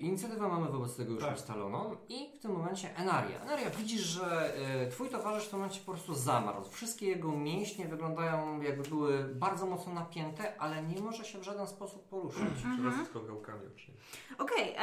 [0.00, 1.34] inicjatywę mamy wobec tego już Tak.
[1.36, 3.40] ustaloną i w tym momencie Enaria.
[3.40, 6.64] Enaria, widzisz, że e, twój towarzysz w tym momencie po prostu zamarł.
[6.64, 11.66] Wszystkie jego mięśnie wyglądają jakby były bardzo mocno napięte, ale nie może się w żaden
[11.66, 12.48] sposób poruszać.
[12.78, 13.92] Teraz tylko gałkami oczywiście.
[14.38, 14.74] Okej,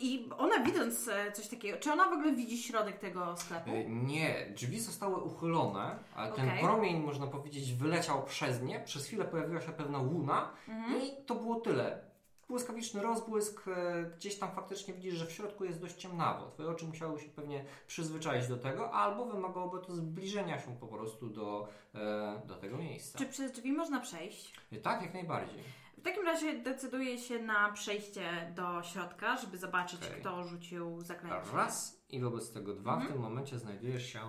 [0.00, 3.70] i ona widząc e, coś takiego, czy ona w ogóle widzi środek tego sklepu?
[3.70, 6.60] E, Nie, drzwi zostały uchylone, a ten Okej.
[6.60, 8.80] promień, można powiedzieć, wyleciał przez nie.
[8.80, 11.02] Przez chwilę pojawiła się pewna łuna Mhm.
[11.02, 12.11] i to było tyle.
[12.48, 16.50] Błyskawiczny rozbłysk, e, gdzieś tam faktycznie widzisz, że w środku jest dość ciemnawo.
[16.50, 21.28] Twoje oczy musiały się pewnie przyzwyczaić do tego, albo wymagałoby to zbliżenia się po prostu
[21.30, 23.18] do, e, do tego miejsca.
[23.18, 24.54] Czy przez drzwi można przejść?
[24.72, 25.62] E, Tak, jak najbardziej.
[25.98, 30.20] W takim razie decyduję się na przejście do środka, żeby zobaczyć, Okej.
[30.20, 31.50] kto rzucił zaklęcie.
[31.56, 33.10] Raz i wobec tego dwa, Mhm.
[33.10, 34.20] w tym momencie znajdujesz się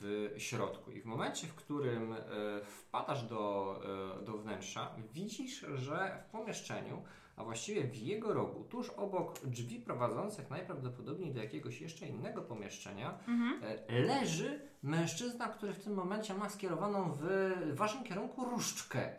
[0.00, 0.90] w środku.
[0.90, 2.14] I w momencie, w którym
[2.62, 3.80] wpadasz do,
[4.24, 7.02] do wnętrza, widzisz, że w pomieszczeniu,
[7.36, 13.18] a właściwie w jego rogu, tuż obok drzwi prowadzących najprawdopodobniej do jakiegoś jeszcze innego pomieszczenia,
[13.28, 13.60] Mhm.
[13.88, 17.26] e, leży mężczyzna, który w tym momencie ma skierowaną w
[17.74, 19.12] waszym kierunku różdżkę.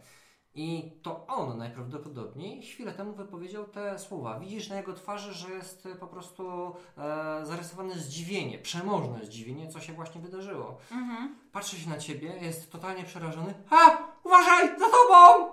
[0.60, 4.40] I to on najprawdopodobniej chwilę temu wypowiedział te słowa.
[4.40, 9.94] Widzisz na jego twarzy, że jest po prostu e, zarysowane zdziwienie, przemożne zdziwienie, co się
[9.94, 10.78] właśnie wydarzyło.
[10.92, 11.36] Mhm.
[11.52, 13.54] Patrzy się na ciebie, jest totalnie przerażony.
[13.70, 14.08] Ha!
[14.24, 14.68] Uważaj!
[14.80, 15.52] Za tobą!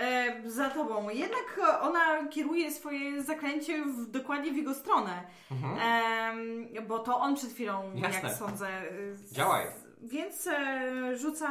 [0.00, 1.08] E, za tobą.
[1.10, 5.22] Jednak e, ona kieruje swoje zaklęcie w, dokładnie w jego stronę.
[5.50, 5.78] Mhm.
[6.78, 8.28] Em, bo to on przed chwilą, Jasne.
[8.28, 8.68] jak sądzę.
[8.92, 9.66] y, z- Działaj.
[10.02, 11.48] Więc e, rzuca,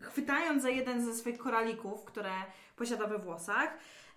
[0.00, 2.30] chwytając za jeden ze swoich koralików, które
[2.76, 3.70] posiada we włosach,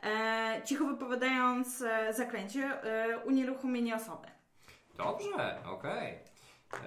[0.04, 4.28] e, cicho wypowiadając e, zaklęcie, e, unieruchomienie osoby.
[4.98, 6.14] Dobrze, okej.
[6.14, 6.78] E,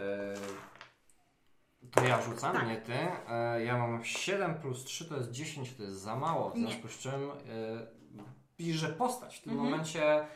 [1.90, 2.68] To ja rzucam, Tak.
[2.68, 2.92] nie ty.
[3.28, 6.50] E, Ja mam 7 plus 3 to jest 10, to jest za mało.
[6.50, 6.60] W Nie.
[6.66, 9.70] związku z czym e, że postać w tym Mhm.
[9.70, 10.26] momencie e,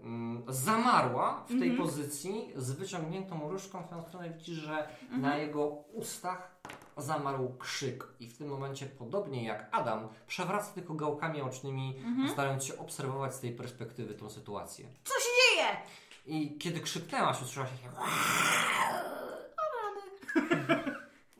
[0.00, 1.76] mm, zamarła w tej Mhm.
[1.76, 3.82] pozycji z wyciągniętą różką.
[3.82, 5.20] W tą stronę widzisz, że Mhm.
[5.22, 6.50] na jego ustach
[6.96, 8.04] zamarł krzyk.
[8.20, 12.28] I w tym momencie, podobnie jak Adam, przewraca tylko gałkami ocznymi, Mhm.
[12.28, 14.88] starając się obserwować z tej perspektywy tą sytuację.
[15.04, 15.68] Co się dzieje?
[16.26, 17.96] I kiedy krzyknęłaś, usłyszałaś takie...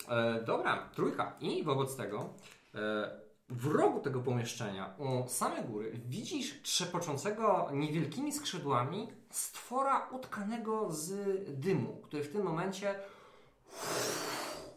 [0.08, 1.36] E, dobra, trójka.
[1.40, 2.28] I wobec tego
[2.74, 3.10] e,
[3.48, 11.14] w rogu tego pomieszczenia, u samej góry, widzisz trzepoczącego niewielkimi skrzydłami stwora utkanego z
[11.60, 12.94] dymu, który w tym momencie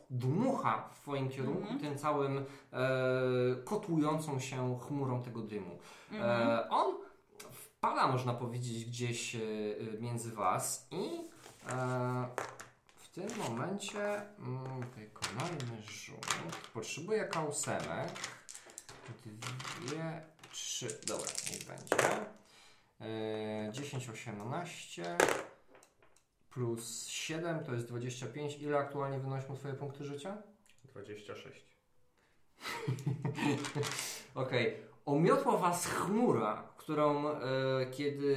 [0.09, 1.79] dmucha w twoim kierunku Mhm.
[1.79, 2.45] tym całym e,
[3.65, 5.79] kotłującą się chmurą tego dymu.
[6.11, 6.49] Mhm.
[6.49, 6.95] E, on
[7.51, 9.39] wpada, można powiedzieć, gdzieś e,
[9.99, 11.21] między was i
[11.69, 12.25] e,
[13.15, 16.35] tym momencie mm, wykonajmy rzut.
[16.73, 18.09] Potrzebuję kausemek.
[19.85, 20.21] Dwie,
[20.51, 20.99] trzy.
[21.07, 22.25] Dobra, niech będzie.
[23.01, 25.17] E, 10, 18
[26.49, 28.57] plus 7 to jest 25.
[28.57, 30.37] Ile aktualnie wynoszą twoje punkty życia?
[30.83, 31.65] 26.
[34.35, 34.83] Okej.
[35.05, 37.37] Omiotła was chmura, którą e,
[37.91, 38.35] kiedy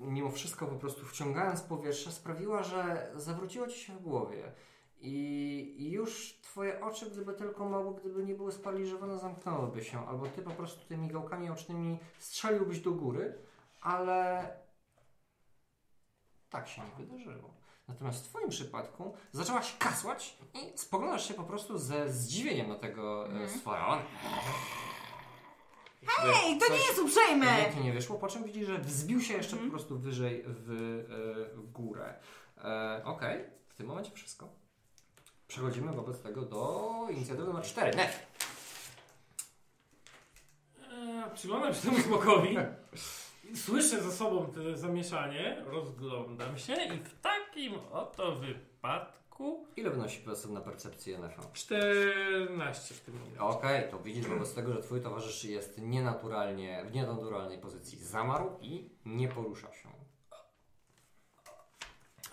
[0.00, 4.52] e, mimo wszystko po prostu wciągając powietrze sprawiła, że zawróciło ci się w głowie.
[5.00, 10.06] I, już twoje oczy, gdyby tylko mogły, gdyby nie były sparaliżowane, zamknęłyby się.
[10.08, 13.38] Albo ty po prostu tymi gałkami ocznymi strzeliłbyś do góry,
[13.80, 14.50] ale
[16.50, 17.54] tak się nie wydarzyło.
[17.88, 23.26] Natomiast w Twoim przypadku zaczęłaś kasłać i spoglądasz się po prostu ze zdziwieniem na tego
[23.26, 23.48] mm.
[26.06, 27.46] Hej, to nie jest uprzejme!
[27.64, 29.70] Pięknie nie wyszło, po czym widzisz, że wzbił się jeszcze Mhm.
[29.70, 32.14] po prostu wyżej w, e, w górę.
[32.64, 34.48] E, Okej, w tym momencie wszystko.
[35.48, 37.96] Przechodzimy wobec tego do inicjatywy numer 4.
[37.96, 38.26] Nef!
[40.92, 42.56] Eee, Przyglądam się temu smokowi.
[43.66, 49.25] Słyszę za sobą to zamieszanie, rozglądam się i w takim oto wypadku
[49.76, 51.52] Ile wynosi pasywna percepcja NF?
[51.52, 53.40] 14 w tym momencie.
[53.40, 57.98] Okej, to widzisz wobec tego, że twój towarzysz jest nienaturalnie, w nienaturalnej pozycji.
[57.98, 59.88] Zamarł i nie porusza się.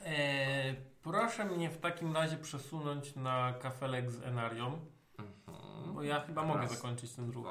[0.06, 4.80] Eee, proszę mnie w takim razie przesunąć na kafelek z Enarią,
[5.20, 5.94] Mhm.
[5.94, 7.46] bo ja chyba mogę Raz, zakończyć ten ruch,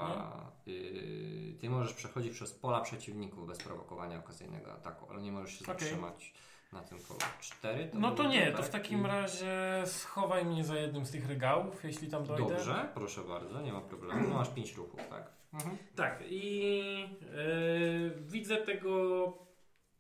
[0.67, 0.73] nie?
[0.73, 5.65] Yy, ty możesz przechodzić przez pola przeciwników bez prowokowania okazyjnego ataku, ale nie możesz się
[5.65, 6.35] zatrzymać
[6.73, 7.21] na tym polu.
[7.41, 8.67] Cztery to No to nie, to tak?
[8.67, 12.49] w takim I- razie schowaj mnie za jednym z tych regałów, jeśli tam dojdę.
[12.55, 14.29] Dobrze, proszę bardzo, nie ma problemu.
[14.29, 15.31] No, masz pięć ruchów, tak?
[15.55, 15.77] Mhm.
[15.97, 19.33] Tak, i e, widzę tego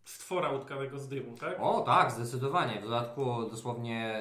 [0.04, 1.56] stwora utkanego z dymu, tak?
[1.60, 2.80] O tak, zdecydowanie.
[2.80, 4.20] W dodatku dosłownie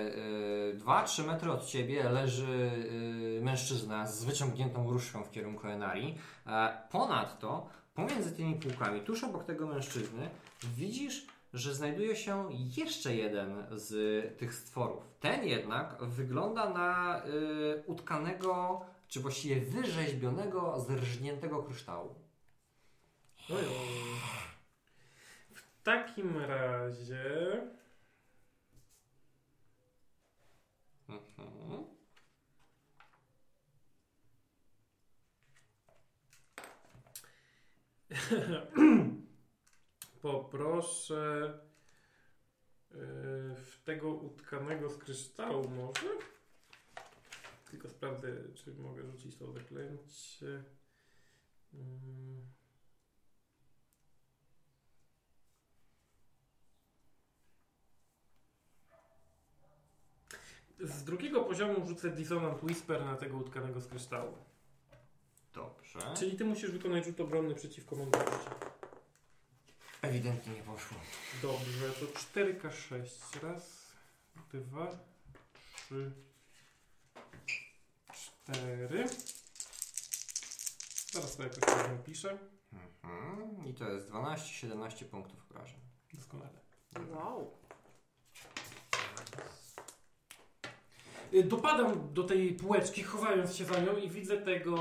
[0.77, 2.71] 2-3 metry od ciebie leży
[3.38, 6.15] y, mężczyzna z wyciągniętą różdżką w kierunku Enari.
[6.47, 10.30] E, ponadto Pomiędzy tymi półkami, tuż obok tego mężczyzny,
[10.63, 13.89] widzisz, że znajduje się jeszcze jeden z
[14.38, 15.03] tych stworów.
[15.19, 22.15] Ten jednak wygląda na y, utkanego, czy właściwie wyrzeźbionego, zrżniętego kryształu.
[25.53, 27.62] W takim razie.
[31.09, 31.86] Mhm.
[40.21, 41.53] Poproszę
[42.91, 42.97] yy,
[43.56, 46.09] w tego utkanego z kryształu może.
[47.71, 50.63] Tylko sprawdzę, czy mogę rzucić to zaklęcie.
[51.73, 52.41] Mm.
[60.79, 64.33] Z drugiego poziomu rzucę Dissonant Whisper na tego utkanego z kryształu.
[65.53, 66.00] Dobrze.
[66.18, 68.50] Czyli ty musisz wykonać rzut obronny przeciwko mądrości.
[70.01, 70.98] Ewidentnie nie poszło.
[71.42, 73.03] Dobrze, to 4K6.
[73.44, 73.92] Raz,
[74.53, 74.88] dwa,
[75.75, 76.12] trzy,
[78.13, 79.07] cztery.
[81.12, 82.38] Zaraz to jakoś tak napiszę.
[82.74, 83.68] Mhm.
[83.68, 85.80] I to jest 12-17 punktów obrażeń.
[86.13, 86.59] Doskonale.
[87.09, 87.51] Wow.
[91.33, 94.75] Y, Dopadam do tej półeczki, chowając się za nią i widzę tego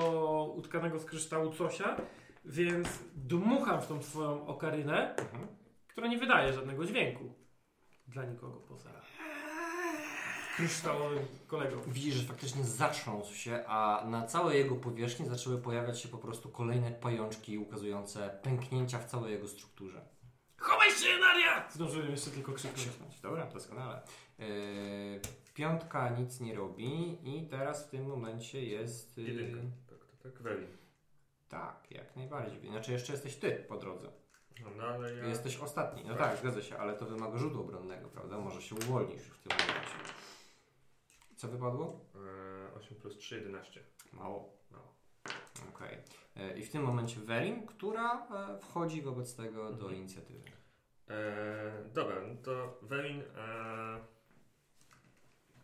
[0.56, 1.96] utkanego z kryształu cosia,
[2.44, 5.46] więc dmucham w tą swoją okarynę, Mhm.
[5.88, 7.34] która nie wydaje żadnego dźwięku.
[8.08, 8.90] Dla nikogo poza
[10.56, 11.76] kryształowym kolegą.
[11.86, 16.48] Widzisz, że faktycznie zatrząsł się, a na całej jego powierzchni zaczęły pojawiać się po prostu
[16.48, 20.00] kolejne pajączki ukazujące pęknięcia w całej jego strukturze.
[20.56, 21.70] Chowaj się, Naria!
[21.70, 23.20] Zdążyłem jeszcze tylko krzyknąć.
[23.22, 24.02] Dobra, doskonale.
[24.38, 24.46] Yy,
[25.54, 29.18] piątka nic nie robi i teraz w tym momencie jest...
[29.18, 29.60] Yy, Jedynka.
[29.88, 30.42] Tak, tak, tak.
[30.42, 30.66] Weli.
[31.50, 32.70] Tak, jak najbardziej.
[32.70, 34.12] Znaczy jeszcze jesteś ty po drodze.
[34.62, 35.24] No, no ale ja...
[35.26, 36.02] Jesteś ostatni.
[36.04, 36.18] No Tak.
[36.30, 38.38] tak, zgadza się, ale to wymaga rzutu obronnego, prawda?
[38.38, 39.94] Może się uwolnisz już w tym momencie.
[41.36, 42.00] Co wypadło?
[42.70, 43.80] E, 8 plus 3, 11.
[44.12, 44.52] Mało.
[44.70, 44.94] Mało.
[45.74, 45.98] Okej.
[46.36, 49.94] E, I w tym momencie Werin, która e, wchodzi wobec tego do Mhm.
[49.94, 50.50] inicjatywy.
[51.10, 53.20] E, dobra, no to Welin...
[53.20, 54.00] E,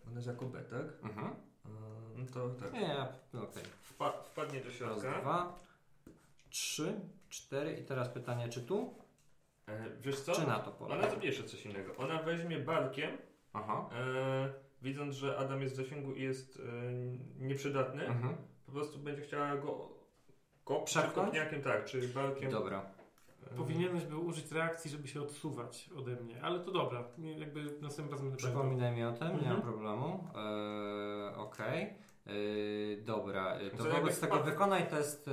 [0.06, 1.05] ona jest jako B, tak?
[1.11, 1.27] Mhm.
[1.27, 1.69] E,
[2.17, 2.73] no to tak.
[2.73, 3.62] Nie, nie, okej.
[3.83, 5.21] Wpa, wpadnie do Raz, środka.
[5.21, 5.59] dwa,
[6.51, 8.95] trzy, cztery i teraz pytanie, czy tu,
[9.69, 10.33] E, wiesz co?
[10.33, 10.95] czy na to pole?
[10.99, 11.97] Ona zrobi jeszcze coś innego.
[11.97, 13.11] Ona weźmie barkiem,
[13.53, 13.89] Aha.
[13.93, 14.53] e,
[14.83, 18.37] widząc, że Adam jest w zasięgu i jest e, nieprzydatny, Mhm.
[18.67, 19.89] po prostu będzie chciała go,
[20.67, 21.35] go Przepchnąć?
[21.65, 22.51] tak, czy barkiem.
[22.51, 22.83] Dobra.
[23.53, 27.05] e, Powinieneś był użyć reakcji, żeby się odsuwać ode mnie, ale to dobra.
[27.39, 28.37] Jakby następnym razem będę.
[28.37, 29.53] Przypominaj mi o tym, nie Mhm.
[29.53, 30.29] mam problemu.
[31.33, 31.83] E, Okej.
[32.27, 32.31] E,
[33.05, 35.29] dobra, e, to wobec tego wykonaj test.
[35.29, 35.33] E,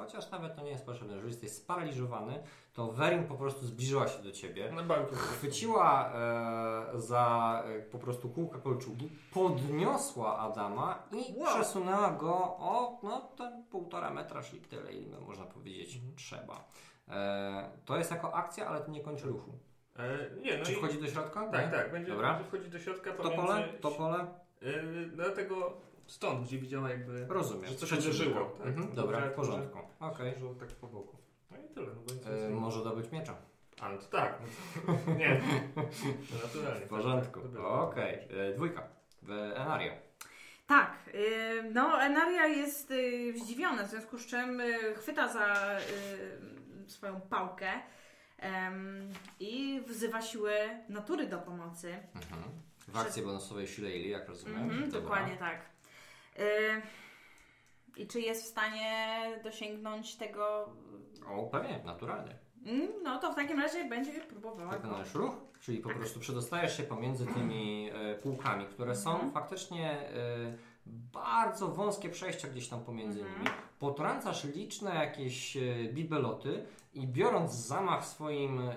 [0.00, 2.42] chociaż nawet to nie jest potrzebne, jeżeli jesteś sparaliżowany,
[2.72, 4.72] to Werin po prostu zbliżyła się do ciebie.
[4.88, 5.18] Barkiem.
[5.18, 11.54] Chwyciła e, za e, po prostu kółka kolczugi, podniosła Adama i Wow.
[11.54, 16.16] przesunęła go o no, ten półtora metra, czyli tyle, ile można powiedzieć Mhm.
[16.16, 16.64] trzeba.
[17.08, 19.50] E, to jest jako akcja, ale to nie kończy ruchu.
[19.98, 20.76] E, nie, no Czy i...
[20.76, 21.48] wchodzi do środka?
[21.48, 21.78] Tak, Nie?
[21.78, 22.38] tak, będzie, Dobra.
[22.48, 23.36] wchodzić do środka To pomiędzy...
[23.46, 23.68] pole?
[23.80, 24.26] To pole?
[24.62, 25.72] E, dlatego
[26.10, 27.26] stąd, gdzie widziała jakby...
[27.28, 27.70] Rozumiem.
[27.70, 28.44] Że coś uderzyło.
[28.58, 29.78] Tak, Mhm, dobra, w porządku.
[30.00, 30.34] Okej.
[30.40, 31.16] Że tak po boku.
[31.50, 33.36] No i tyle, no bo nic E, może dobyć miecza.
[33.80, 34.38] A, no to tak.
[34.86, 35.40] No to, nie.
[36.44, 36.86] Naturalnie.
[36.86, 37.40] W porządku.
[37.40, 38.28] Tak, tak, Okej.
[38.30, 38.88] E, Dwójka.
[39.22, 39.92] W Enario.
[40.66, 44.62] Tak, y, no Enaria jest y, zdziwiona, w związku z czym
[44.96, 45.76] chwyta za
[46.86, 47.68] swoją pałkę
[49.40, 50.52] i wzywa siły
[50.88, 51.96] natury do pomocy.
[52.14, 52.42] Mhm.
[52.88, 54.62] W akcji bonusowej Shillelagh, jak rozumiem.
[54.62, 55.69] Mhm, dokładnie tak.
[56.40, 56.82] Y,
[57.96, 60.68] I czy jest w stanie dosięgnąć tego?
[61.28, 62.38] O, pewnie, naturalnie.
[62.66, 64.70] Mm, No to w takim razie będzie próbowała.
[64.70, 69.32] Wykonujesz ruch, czyli po prostu przedostajesz się pomiędzy tymi e, półkami, które są Mhm.
[69.32, 70.00] faktycznie e,
[71.12, 73.38] bardzo wąskie przejścia gdzieś tam pomiędzy Mhm.
[73.38, 73.50] nimi.
[73.78, 75.60] Potrącasz liczne jakieś e,
[75.92, 78.72] bibeloty i biorąc zamach swoim e,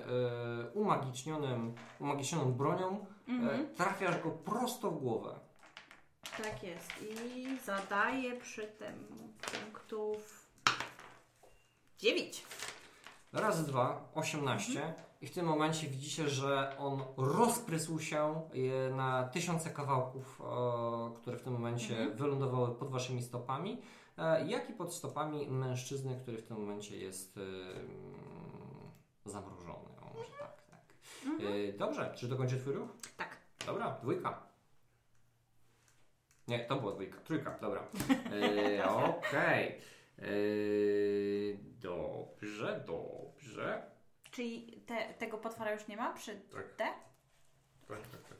[0.73, 3.75] umagicznionym, umagicznioną bronią, e, Mhm.
[3.75, 5.39] trafiasz go prosto w głowę.
[6.31, 6.89] Tak jest.
[7.01, 9.07] I zadaje przy tym
[9.51, 10.47] punktów
[11.99, 12.43] 9.
[13.33, 14.93] Razy dwa, 18.
[15.21, 18.41] I w tym momencie widzicie, że on rozprysł się
[18.89, 22.17] e, na tysiące kawałków, e, które w tym momencie Mhm.
[22.17, 23.81] wylądowały pod waszymi stopami,
[24.17, 27.87] e, jak i pod stopami mężczyzny, który w tym momencie jest mm,
[29.25, 29.89] zamrożony.
[30.01, 30.79] O, może tak, tak.
[31.69, 32.89] E, Dobrze, czy dokończy twój ruch?
[33.17, 33.37] Tak.
[33.65, 34.52] Dobra, dwójka.
[36.47, 37.87] Nie, to była dwójka, trójka, dobra.
[38.33, 39.81] E, Okej.
[40.17, 43.91] Yy, dobrze, dobrze.
[44.31, 46.73] Czyli te, tego potwora już nie ma przy Tak.
[46.73, 46.83] T?
[47.87, 48.33] Tak, tak, tak.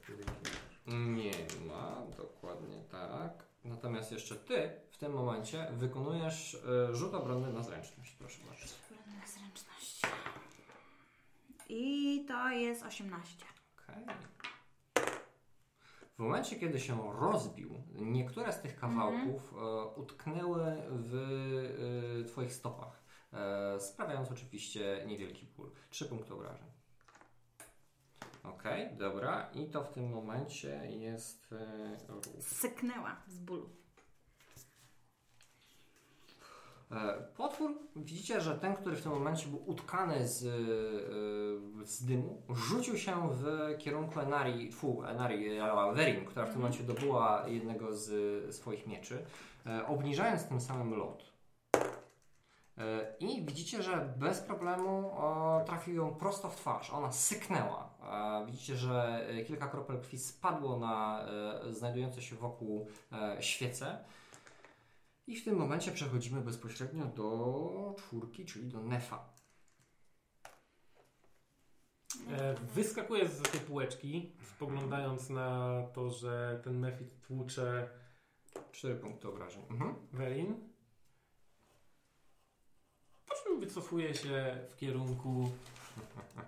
[0.86, 1.32] Nie
[1.68, 3.44] ma, dokładnie tak.
[3.64, 8.74] Natomiast jeszcze ty w tym momencie wykonujesz y, rzut obronny na zręczność, proszę bardzo.
[8.90, 10.06] Bronię zręczności.
[11.68, 13.44] I to jest 18.
[13.78, 14.04] Okej.
[16.14, 21.14] W momencie, kiedy się rozbił, niektóre z tych kawałków e, utknęły w
[22.22, 23.02] e, Twoich stopach,
[23.32, 25.70] e, sprawiając oczywiście niewielki ból.
[25.90, 26.66] Trzy punkty obrażeń.
[28.42, 29.50] Okej, dobra.
[29.54, 31.54] I to w tym momencie jest
[32.08, 32.24] ruch.
[32.40, 33.70] Syknęła z bólu.
[36.83, 36.83] E,
[37.36, 42.98] Potwór, widzicie, że ten, który w tym momencie był utkany z, e, z dymu, rzucił
[42.98, 48.54] się w kierunku Enari, fu, Enari, e, Verin, która w tym momencie dobyła jednego z
[48.54, 49.24] swoich mieczy,
[49.66, 51.32] e, obniżając tym samym lot.
[52.78, 55.10] E, I widzicie, że bez problemu
[55.66, 56.90] trafił ją prosto w twarz.
[56.90, 57.90] Ona syknęła.
[58.02, 63.98] E, Widzicie, że e, kilka kropel krwi spadło na e, znajdujące się wokół e, świece.
[65.26, 69.34] I w tym momencie przechodzimy bezpośrednio do czwórki, czyli do Nefa.
[72.30, 77.88] E, wyskakuję z tej półeczki, spoglądając na to, że ten Mefit tłucze
[78.72, 79.62] Cztery punkty obrażeń.
[79.70, 79.94] Mhm.
[80.12, 80.54] Werin.
[83.26, 85.50] Po czym wycofuję się w kierunku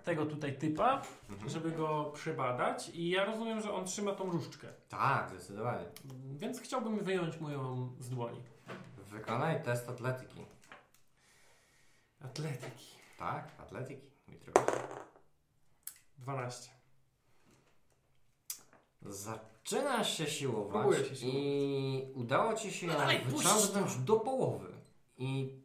[0.04, 1.50] tego tutaj typa, Mhm.
[1.50, 4.68] żeby go przebadać i ja rozumiem, że on trzyma tą różdżkę.
[4.88, 5.84] Tak, zdecydowanie.
[6.36, 8.42] Więc chciałbym wyjąć mu ją z dłoni.
[9.10, 10.44] Wykonaj test atletyki.
[12.24, 12.86] Atletyki.
[13.18, 14.06] Tak, atletyki.
[14.28, 14.70] mój drogi.
[16.18, 16.70] 12.
[19.02, 21.40] Zaczynasz się siłować Próbuję się siłować.
[21.40, 24.68] i udało Ci się ją dalej, puść wyciągnąć do połowy.
[25.18, 25.58] I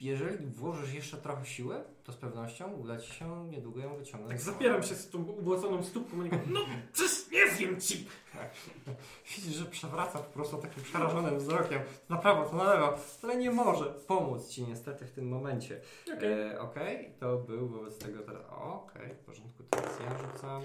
[0.00, 4.32] jeżeli włożysz jeszcze trochę siły, to z pewnością uda Ci się niedługo ją wyciągnąć.
[4.32, 6.60] Tak zapieram się z tą ubłoconą stópką i mówię, no
[6.92, 8.08] przecież nie wiem ci.
[9.36, 13.50] Widzisz, że przewraca po prostu takim przerażonym wzrokiem na prawo, to na lewo, ale nie
[13.50, 15.80] może pomóc Ci niestety w tym momencie.
[16.16, 16.32] Okej.
[16.32, 18.42] E, Okej, to był wobec tego teraz.
[18.50, 20.62] Okej, w porządku, teraz ja rzucam.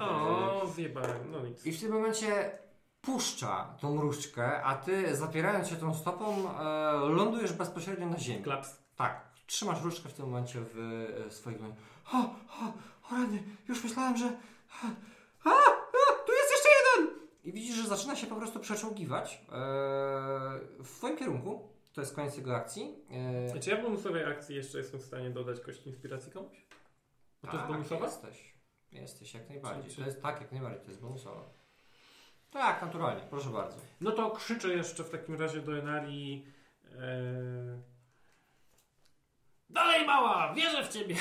[0.00, 1.66] O, zjebałem, no nic.
[1.66, 2.58] I w tym momencie
[3.00, 6.62] puszcza tą różdżkę, a ty zapierając się tą stopą, e,
[7.08, 8.44] lądujesz bezpośrednio na ziemi.
[8.44, 8.76] Klaps.
[8.96, 10.78] Tak, trzymasz różdżkę w tym momencie w
[11.26, 11.78] e, swoich dłoniach.
[12.12, 12.72] O, o,
[13.10, 14.26] o rany, już myślałem, że...
[14.82, 14.86] A,
[15.44, 15.52] a,
[16.26, 17.14] tu jest jeszcze jeden!
[17.46, 19.48] I widzisz, że zaczyna się po prostu przeczołgiwać e,
[20.78, 21.68] w twoim kierunku.
[21.92, 22.94] To jest koniec jego akcji.
[23.54, 26.66] E, Czy ja bonusowej akcji jeszcze jestem w stanie dodać kość inspiracji komuś?
[27.42, 28.04] Bo to jest tak, bonusowa?
[28.06, 28.54] Jesteś.
[28.92, 29.90] Jesteś jak najbardziej.
[29.90, 31.50] Czy- To jest tak, jak najbardziej, to jest bonusowa.
[32.50, 33.78] Tak, naturalnie, proszę bardzo.
[34.00, 36.46] No to krzyczę jeszcze w takim razie do Enarii.
[36.92, 37.82] E...
[39.70, 41.16] Dalej mała, wierzę w ciebie.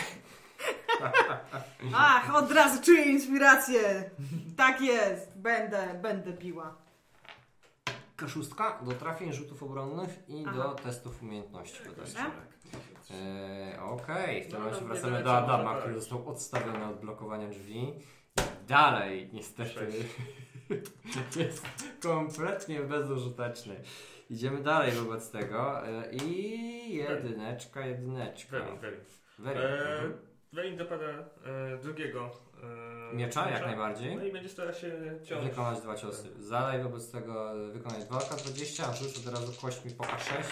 [1.96, 4.10] Ach, od razu czuję inspirację.
[4.58, 5.32] Tak jest.
[5.38, 6.76] Będę, będę biła.
[8.18, 10.56] K6 do trafień, rzutów obronnych i Aha.
[10.58, 11.80] do testów umiejętności.
[11.98, 12.20] Dobrze.
[13.12, 17.48] Eee, Okej, w tym No, momencie no, wracamy do Adama, który został odstawiony od blokowania
[17.50, 17.94] drzwi.
[18.64, 19.88] I dalej niestety
[21.40, 21.66] jest
[22.04, 23.82] kompletnie bezużyteczny.
[24.30, 28.58] Idziemy dalej wobec tego e, i jedyneczka, jedyneczka.
[28.60, 29.02] Werin, Werin.
[29.40, 29.60] Very.
[29.60, 30.14] E, Mhm.
[30.56, 32.32] Werin dopada e, drugiego
[33.12, 34.16] e, Miecza jak najbardziej.
[34.16, 34.92] No i będzie starał się
[35.24, 35.50] ciąć.
[35.50, 36.44] Wykonać dwa ciosy.
[36.44, 40.44] Zadaj wobec tego wykonać 2K20, a rzuć od razu kośćmi po K6.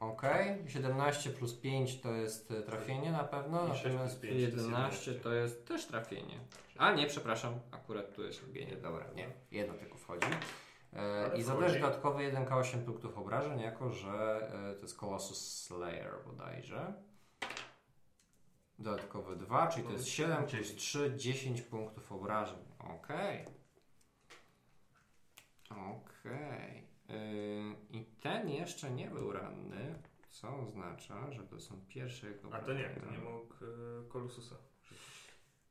[0.00, 0.22] Ok,
[0.68, 5.10] 17 plus 5 to jest e, trafienie na pewno, natomiast plus pięć to jest 11
[5.10, 5.14] 11.
[5.14, 6.40] to jest też trafienie.
[6.78, 10.26] A nie, przepraszam, akurat tu jest lubienie, dobra, nie, jedno tylko wchodzi.
[10.92, 16.10] E, Ale I zadajesz dodatkowe 1K8 punktów obrażeń, jako że e, to jest Colossus Slayer
[16.26, 16.94] bodajże.
[18.78, 20.74] Dodatkowe 2, czyli to jest 7 plus 10.
[20.80, 22.58] 3, 10 punktów obrażeń.
[22.78, 23.44] Okej.
[25.70, 26.84] Okej.
[27.08, 29.98] Yy, I ten jeszcze nie był ranny,
[30.30, 33.18] co oznacza, że to są pierwsze jego A to nie, to obrażenia.
[33.18, 34.56] nie mógł e, Kolususa.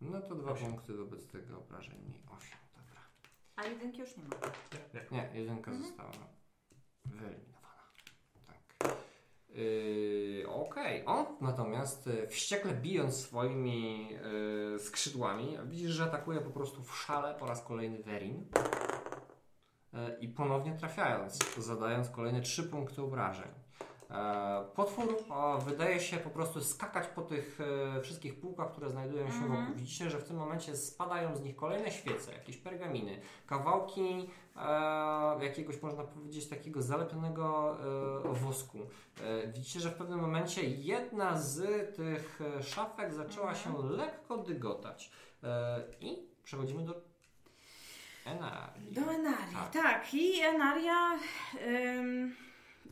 [0.01, 0.67] No to dwa Osiem.
[0.71, 2.21] punkty wobec tego obrażeń mniej.
[2.37, 3.01] 8, dobra.
[3.55, 4.35] A jedynki już nie ma.
[4.93, 5.17] Nie.
[5.17, 5.87] Nie, jedynka Mhm.
[5.89, 6.11] została
[7.05, 7.52] wyeliminowana.
[9.53, 11.03] Yy, Okej.
[11.05, 17.35] On natomiast yy, wściekle bijąc swoimi yy, skrzydłami, widzisz, że atakuje po prostu w szale
[17.35, 18.45] po raz kolejny Verin.
[19.93, 23.62] Yy, I ponownie trafiając, zadając kolejne 3 punkty obrażeń.
[24.13, 27.59] E, Potwór e, wydaje się po prostu skakać po tych
[27.97, 29.51] e, wszystkich półkach, które znajdują się Mhm.
[29.61, 29.75] wokół.
[29.75, 35.81] Widzicie, że w tym momencie spadają z nich kolejne świece, jakieś pergaminy, kawałki e, jakiegoś,
[35.81, 37.77] można powiedzieć, takiego zalepionego
[38.29, 38.77] e, wosku.
[39.23, 41.61] E, widzicie, że w pewnym momencie jedna z
[41.95, 43.75] tych szafek zaczęła Mhm.
[43.75, 45.11] się lekko dygotać.
[45.99, 47.01] I przechodzimy do
[48.25, 48.91] Enarii.
[48.91, 49.71] Do Enarii, Tak.
[49.83, 50.13] tak.
[50.13, 51.11] I Enaria...
[51.67, 52.35] ym,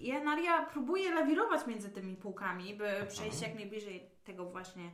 [0.02, 4.92] I Enaria próbuje lawirować między tymi półkami, by przejść jak najbliżej tego właśnie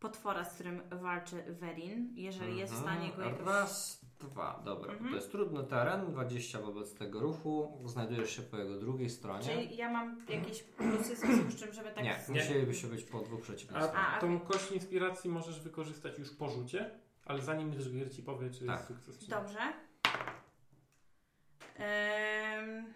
[0.00, 3.38] potwora, z którym walczy Verin, jeżeli jest w stanie go jakoś...
[3.38, 3.48] Mhm.
[3.48, 4.92] Raz, dwa, dobra.
[4.92, 5.10] Mhm.
[5.10, 7.78] To jest trudny teren, 20 wobec tego ruchu.
[7.84, 9.42] Znajdujesz się po jego drugiej stronie.
[9.42, 12.04] Czyli ja mam jakieś plusy w związku z czym, żeby tak...
[12.04, 14.16] Nie, musielibyście być po dwóch przeciwnych A.
[14.16, 16.90] A, tą kość inspiracji możesz wykorzystać już po rzucie,
[17.24, 18.76] ale zanim Żwir ci powie, czy Tak.
[18.76, 19.28] jest sukces.
[19.28, 19.60] Dobrze.
[22.60, 22.94] Ym,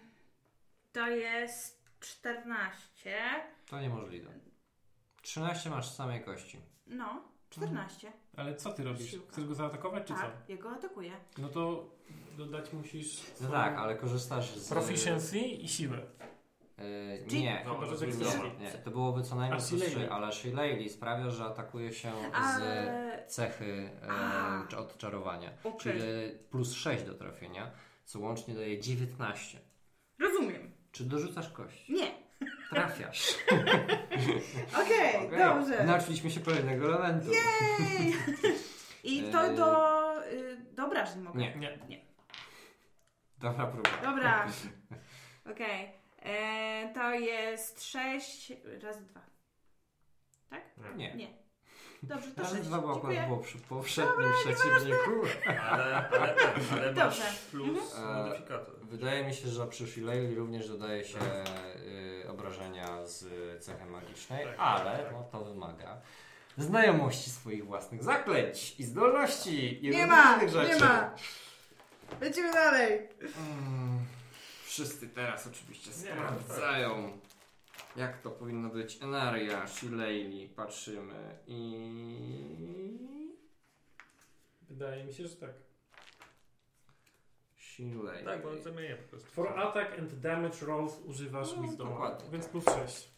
[0.95, 3.15] to jest 14.
[3.69, 4.31] To niemożliwe.
[5.21, 6.59] 13 masz z samej kości.
[6.87, 8.11] No, 14.
[8.37, 9.11] Ale co ty robisz?
[9.11, 9.31] Siłka.
[9.31, 11.11] Chcesz go zaatakować, czy tak, jego atakuję.
[11.35, 11.41] co?
[11.41, 11.89] No to
[12.37, 14.69] dodać musisz No swoją tak, ale korzystasz z...
[14.69, 15.97] proficiency i siłę.
[16.77, 18.49] Yy, Czyli- nie, No, że to jest dobra.
[18.59, 19.91] nie, to byłoby co najmniej A, plus Shillelagh.
[20.05, 23.23] 3, ale Shillelagh sprawia, że atakuje się z Ale...
[23.27, 24.67] cechy e, A.
[24.69, 25.51] czy odczarowania.
[25.63, 25.79] Okej.
[25.79, 26.01] Czyli
[26.49, 27.71] plus 6 do trafienia,
[28.05, 29.59] co łącznie daje 19.
[30.95, 31.89] Czy dorzucasz kość?
[31.89, 32.11] Nie.
[32.69, 33.35] Trafiasz.
[34.81, 35.39] Okej, Okej.
[35.39, 35.83] dobrze.
[35.83, 37.31] Nauczyliśmy się kolejnego elementu.
[37.31, 38.13] Jej!
[39.03, 40.25] I to do...
[40.31, 41.39] Y, do obrażeń mogę.
[41.39, 41.55] Nie.
[41.89, 42.05] Nie.
[43.37, 43.89] Dobra próba.
[44.03, 44.47] Dobra.
[45.51, 45.91] Okej.
[46.21, 49.21] Eee, To jest 6 razy 2.
[50.95, 51.15] Nie.
[51.15, 51.44] Nie.
[52.07, 52.67] Dobrze, to Razy 6.
[52.67, 55.11] dwa było akurat było przy poprzednim przeciwniku.
[55.71, 56.35] Ale, ale,
[56.71, 57.23] ale masz Dobrze.
[57.51, 58.17] plus Mhm.
[58.27, 58.75] modyfikator.
[58.83, 61.17] Wydaje mi się, że przy Shillelagh również dodaje się
[62.23, 63.25] y, obrażenia z
[63.63, 64.55] cechy magicznej, Tak.
[64.57, 65.97] ale no, to wymaga
[66.57, 70.73] znajomości swoich własnych zaklęć i zdolności i Nie ma, innych rzeczy.
[70.73, 71.11] nie ma.
[72.21, 72.99] Lecimy dalej.
[73.21, 73.99] Mm,
[74.65, 77.19] wszyscy teraz oczywiście sprawdzają,
[77.95, 79.01] jak to powinno być.
[79.01, 82.97] Enaria, Shillelagh, patrzymy i...
[84.61, 85.53] Wydaje mi się, że tak.
[87.57, 88.23] Shillelagh.
[88.25, 89.27] Tak, bo on zamienia po prostu.
[89.31, 92.51] For attack and damage rolls używasz No, wisdom, dokładnie, więc tak.
[92.51, 93.09] plus 6.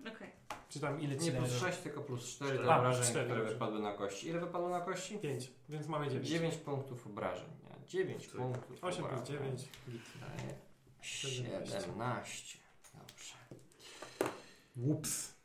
[0.00, 0.30] Okej.
[0.68, 1.60] Czy tam ile ci Nie plus daje?
[1.72, 2.64] 6, tylko plus 4 Cztery.
[2.64, 3.54] do A, obrażeń, cztery, które dobrze.
[3.54, 4.28] wypadły na kości.
[4.28, 5.18] Ile wypadło na kości?
[5.18, 6.28] 5, więc mamy 9.
[6.28, 7.48] 9 punktów obrażeń.
[7.64, 7.86] Nie?
[7.86, 8.36] 9 Tak.
[8.36, 9.26] punktów 8 plus obrażeń.
[9.26, 9.68] 9.
[9.88, 10.02] Git.
[10.20, 10.54] Daje
[11.00, 12.58] 17.
[14.76, 14.76] 17.
[14.76, 14.92] Dobrze.
[14.94, 15.36] Ups.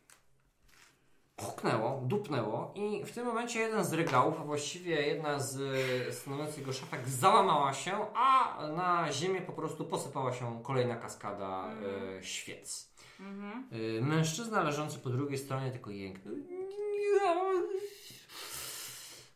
[1.41, 5.61] Huknęło, dupnęło i w tym momencie jeden z regałów, a właściwie jedna z
[6.09, 11.69] e, stanowiących go szafek załamała się, a na ziemię po prostu posypała się kolejna kaskada
[12.19, 12.93] e, świec.
[13.19, 13.67] Mhm.
[13.71, 16.35] E, mężczyzna leżący po drugiej stronie tylko jęknął.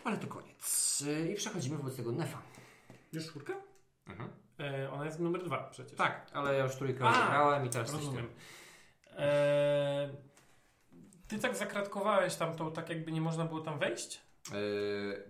[0.03, 1.03] Ale to koniec.
[1.07, 2.41] E, I przechodzimy wobec tego Nefa.
[3.13, 3.53] Już czwórka?
[4.07, 4.29] Mhm.
[4.59, 5.97] E, ona jest numer 2 przecież.
[5.97, 8.27] Tak, ale ja już trójkę A, rozegrałem i teraz coś Rozumiem.
[9.15, 9.23] Tym.
[9.25, 10.09] E,
[11.27, 14.21] ty tak zakratkowałeś tam to, tak jakby nie można było tam wejść?
[14.51, 14.55] E,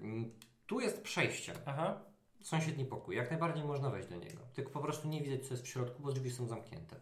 [0.01, 0.31] m,
[0.67, 1.53] tu jest przejście.
[1.65, 2.01] Aha.
[2.41, 3.15] Sąsiedni pokój.
[3.15, 4.41] Jak najbardziej można wejść do niego.
[4.53, 6.95] Tylko po prostu nie widać, co jest w środku, bo drzwi są zamknięte.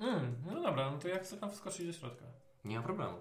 [0.00, 2.24] Mm, no dobra, no to ja chcę tam wskoczyć do środka.
[2.64, 3.18] Nie ma problemu.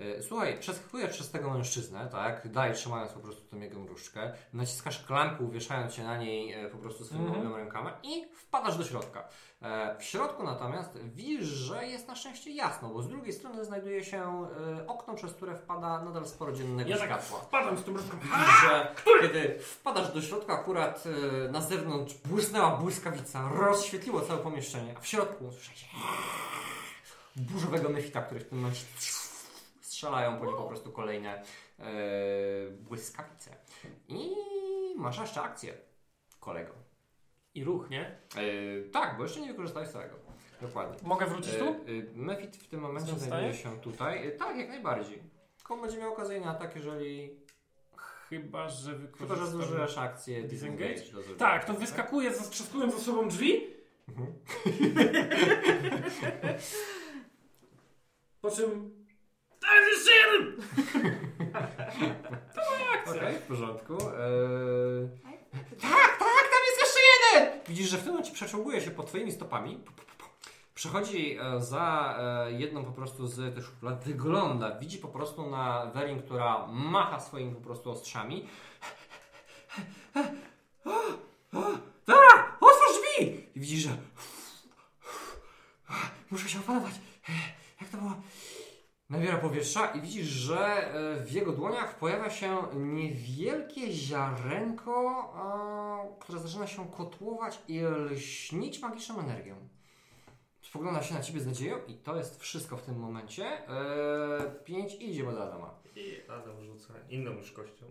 [0.00, 2.48] E, Słuchaj, przeskakujesz przez tego mężczyznę, tak?
[2.48, 4.32] Daj, trzymając po prostu tę jego mrużkę.
[4.52, 7.40] Naciskasz klamkę, uwieszając się na niej e, po prostu swoimi Mhm.
[7.46, 9.28] obiema rękami i wpadasz do środka.
[9.62, 14.04] E, W środku natomiast widzisz, że jest na szczęście jasno, bo z drugiej strony znajduje
[14.04, 14.46] się
[14.86, 17.38] okno, przez które wpada nadal sporo dziennego Ja tak światła.
[17.40, 18.16] wpadam z tym różką.
[18.18, 21.04] Widzisz, że kiedy wpadasz do środka, akurat
[21.50, 25.86] na zewnątrz błysnęła błyskawica, rozświetliło całe pomieszczenie, a w środku usłyszałeś
[27.36, 28.84] burzowego mefita, który w tym momencie
[30.00, 31.42] strzelają po nim po prostu kolejne
[31.78, 31.84] e,
[32.70, 33.56] błyskawice.
[34.08, 34.30] I
[34.96, 35.74] masz jeszcze akcję,
[36.40, 36.72] kolego.
[37.54, 38.06] I ruch, nie?
[38.06, 38.16] E,
[38.92, 40.14] tak, bo jeszcze nie wykorzystałeś całego.
[40.60, 41.08] Dokładnie.
[41.08, 41.64] Mogę wrócić tu?
[41.64, 41.74] E, e,
[42.14, 43.28] Mefit w tym momencie Zostaje?
[43.28, 44.36] znajduje się tutaj.
[44.38, 45.22] Tak, jak najbardziej.
[45.58, 47.40] Tylko będzie miał okazję na atak, jeżeli
[48.28, 50.94] Chyba, że Chyba, że zużyjesz akcję Disengage?
[50.94, 51.36] disengage.
[51.38, 53.66] Tak, to wyskakuje, zatrzaskując za sobą drzwi.
[54.08, 54.32] Mhm.
[58.40, 58.99] Po czym...
[59.60, 60.56] Tak, jeszcze jeden!
[63.06, 63.92] Okej, w porządku.
[63.94, 65.08] Eee...
[65.80, 67.60] Tak, tak, tam jest jeszcze jeden!
[67.68, 69.84] Widzisz, że w tym momencie przeczołguje się pod twoimi stopami.
[70.74, 72.16] Przechodzi e, za
[72.48, 77.20] e, jedną po prostu z tych szuflad, wygląda, widzi po prostu na Werin, która macha
[77.20, 78.48] swoimi po prostu ostrzami.
[82.06, 83.46] Dobra, otwórz drzwi!
[83.54, 83.96] I widzisz, że
[86.30, 86.92] muszę się opanować.
[87.28, 87.32] E,
[87.80, 88.14] Jak to było?
[89.10, 95.32] Nabiera powietrza i widzisz, że e, w jego dłoniach pojawia się niewielkie ziarenko,
[96.20, 99.56] które zaczyna się kotłować i lśnić magiczną energią.
[100.62, 103.44] Spogląda się na ciebie z nadzieją i to jest wszystko w tym momencie.
[103.44, 105.74] E, pięć idzie od Adama.
[105.96, 107.86] I Adam rzuca inną już kością.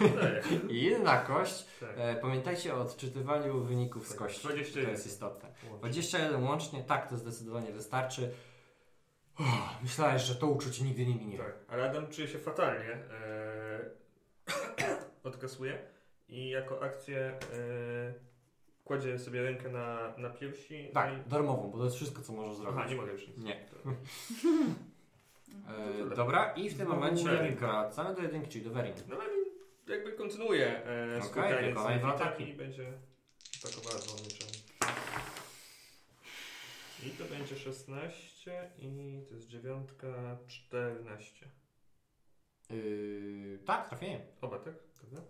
[0.68, 1.66] Jedna kość.
[1.80, 1.90] Tak.
[1.96, 4.40] E, pamiętajcie o odczytywaniu wyników z Tak, kości.
[4.42, 4.84] 21.
[4.84, 5.52] To jest istotne.
[5.78, 8.32] 21 łącznie, tak, to zdecydowanie wystarczy.
[9.40, 11.38] Uff, myślałeś, że to uczucie nigdy nie minie.
[11.38, 12.90] Tak, ale Adam czuje się fatalnie.
[12.90, 13.90] E,
[15.24, 15.78] odkasuje
[16.28, 18.14] i jako akcję e,
[18.84, 20.90] kładzie sobie rękę na, na piersi.
[20.94, 21.30] Tak, i...
[21.30, 22.80] darmową, bo to jest wszystko, co możesz zrobić.
[22.80, 23.38] Aha, nie mogę już nic.
[23.38, 23.64] Nie.
[23.70, 23.90] To-
[26.12, 28.94] E, dobra, i w tym momencie wracamy do jedynki, czyli do Werin.
[29.08, 29.24] No ale
[29.96, 32.48] jakby kontynuuje e, wykonaj dwa Wita ataki.
[32.48, 32.92] i będzie
[33.64, 34.52] atakowała mieczami.
[37.06, 37.92] I to będzie 16
[38.78, 41.48] i to jest dziewiątka 14.
[42.70, 44.26] Yy, tak, trafienie.
[44.40, 44.74] Oba, tak?
[45.00, 45.22] Prawda?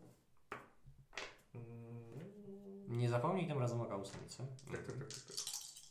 [1.54, 4.46] Mm, Nie zapomnij tym razem o kausemce.
[4.72, 5.36] tak, tak, tak, tak,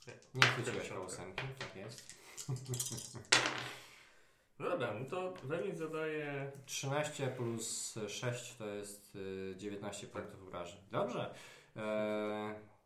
[0.05, 0.15] tak.
[0.35, 0.95] Nie chwyciłeś Dziesiątka.
[1.07, 2.15] kausemki, tak jest.
[4.59, 10.81] No dobra, no to Wemin zadaje 13 plus 6 to jest y, 19 punktów obrażeń.
[10.91, 11.33] Dobrze.
[11.75, 12.78] E, w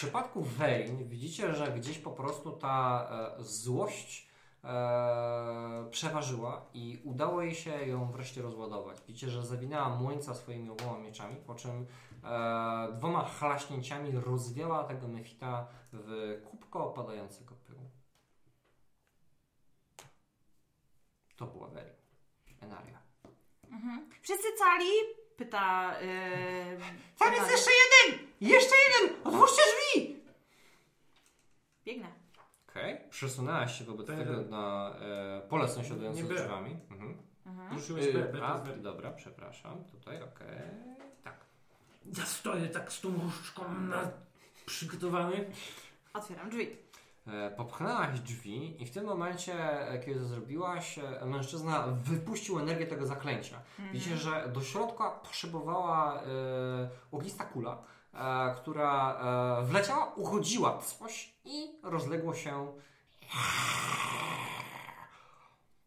[0.00, 3.08] przypadku Vein widzicie, że gdzieś po prostu ta
[3.38, 4.28] e, złość
[4.64, 8.98] e, przeważyła i udało jej się ją wreszcie rozładować.
[9.08, 11.86] Widzicie, że zawinęła młońca swoimi oboma mieczami, po czym
[12.24, 17.90] e, dwoma chlaśnięciami rozwiała tego mefita w kubko opadającego pyłu.
[21.36, 21.94] To była Vein.
[22.60, 22.98] Enaria.
[23.70, 24.10] Mhm.
[24.22, 24.90] Wszyscy cali?
[25.36, 25.94] Pyta.
[26.00, 26.80] Yy,
[27.18, 28.29] Tam jest jeszcze jeden!
[28.40, 29.16] Jeszcze jeden!
[29.24, 30.20] Otwórzcie drzwi!
[31.84, 32.08] Biegnę.
[32.68, 32.98] Okej.
[33.10, 36.42] Przesunęłaś się wobec To tego na e, pole sąsiadujące Nie z byłem.
[36.44, 36.76] drzwiami.
[36.90, 37.16] Mhm.
[37.46, 37.72] Mhm.
[37.78, 38.76] Ruszyłeś Y, B, B, to a, jest B.
[38.76, 39.84] dobra, przepraszam.
[39.84, 40.46] Tutaj, okej.
[41.24, 41.34] Tak.
[42.18, 44.10] Ja stoję tak z tą różdżką na...
[44.66, 45.50] przygotowany.
[46.14, 46.76] Otwieram drzwi.
[47.26, 49.54] E, popchnęłaś drzwi i w tym momencie,
[49.88, 53.60] e, kiedy to zrobiłaś, e, mężczyzna wypuścił energię tego zaklęcia.
[53.92, 56.24] Widzicie, że do środka poszybowała e,
[57.12, 57.82] ognista kula,
[58.56, 59.18] która
[59.60, 62.72] e, wleciała, uchodziła coś i rozległo się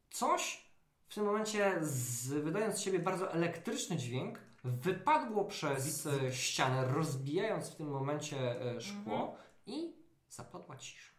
[0.09, 0.63] coś
[1.07, 7.69] w tym momencie, z, wydając z siebie bardzo elektryczny dźwięk, wypadło przez e, ścianę, rozbijając
[7.69, 9.37] w tym momencie e, szkło Mhm.
[9.65, 9.95] i
[10.29, 11.11] zapadła cisza.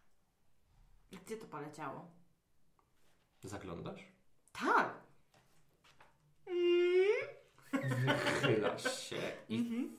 [1.25, 2.11] Gdzie to poleciało?
[3.43, 4.07] Zaglądasz?
[4.53, 4.93] Tak.
[7.73, 9.97] Wychylasz się i Mhm.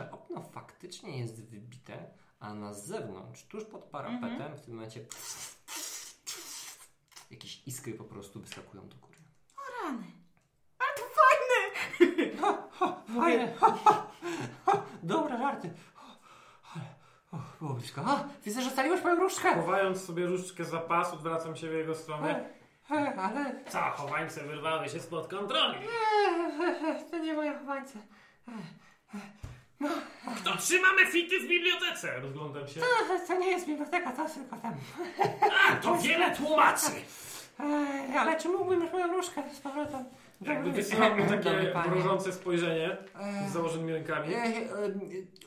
[0.00, 2.10] Że okno faktycznie jest wybite,
[2.40, 4.56] a na zewnątrz, tuż pod parapetem, Mhm.
[4.56, 5.06] w tym momencie
[7.30, 9.18] jakieś iskry po prostu wyskakują do góry.
[9.56, 10.04] O rany.
[10.78, 11.60] Ale to fajne!
[13.20, 13.54] Fajne!
[13.60, 14.06] Ha, ha,
[14.66, 14.82] ha.
[15.02, 15.70] Dobre żarty!
[16.74, 16.84] Ale
[17.32, 18.02] o, było blisko.
[18.06, 19.54] A, widzę, że scaliłeś moją różdżkę!
[19.54, 22.50] Chowając sobie różdżkę za pas, odwracam się w jego stronę.
[22.90, 25.78] E, e, ale Co, chowańce wyrwały się spod kontroli.
[25.78, 27.98] e, e, to nie moje chowańce.
[30.36, 32.20] Kto trzyma mefity w bibliotece?
[32.20, 32.80] Rozglądam się.
[32.80, 34.74] E, To nie jest biblioteka, to tylko tam.
[35.70, 36.86] A, to wiele tłumaczy.
[37.60, 40.04] E, ale czy mógłbym już moją różdżkę z powrotem?
[40.40, 42.96] Jakby wysyłam mu takie mrożące spojrzenie
[43.48, 44.34] z założonymi rękami.
[44.34, 44.70] E, e,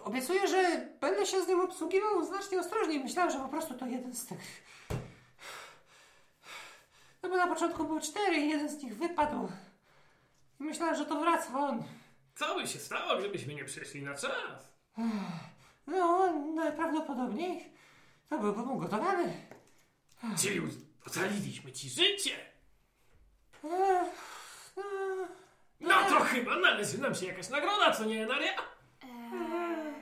[0.03, 2.99] obiecuję, że będę się z nim obsługiwał znacznie ostrożniej.
[3.03, 4.63] Myślałem, że po prostu to jeden z tych.
[7.23, 9.49] No bo na początku były cztery i jeden z nich wypadł.
[10.59, 11.83] Myślałem, że to wraca on.
[12.35, 14.73] Co by się stało, gdybyśmy nie przyszli na czas?
[15.87, 17.73] No, najprawdopodobniej
[18.29, 19.33] to byłbym ugotowany.
[20.37, 20.61] Czyli
[21.07, 22.35] ocaliliśmy ci życie.
[23.63, 24.05] E,
[24.77, 24.83] no,
[25.79, 28.51] No to chyba należy nam się jakaś nagroda, co nie, Naria?
[29.03, 29.93] Eee,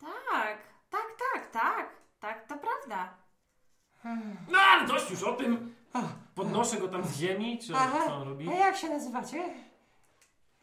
[0.00, 0.58] tak,
[0.90, 1.96] tak, tak, tak.
[2.20, 3.14] Tak, to prawda.
[4.48, 5.74] No ale dość już o tym.
[6.34, 8.04] Podnoszę go tam z ziemi, czy Aha.
[8.06, 8.48] co on robi?
[8.48, 9.54] a jak się nazywacie?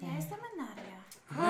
[0.07, 0.93] Ja jestem Enaria.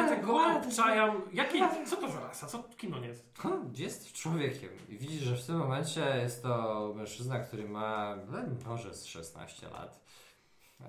[0.04, 1.22] Ja tak go Ale- obczajam.
[1.34, 2.48] Jakie, co to za rasa?
[2.48, 3.26] Co, kim on jest?
[3.46, 8.38] On jest człowiekiem i widzisz, że w tym momencie jest to mężczyzna, który ma no,
[8.66, 10.00] może z 16 lat.
[10.82, 10.86] E,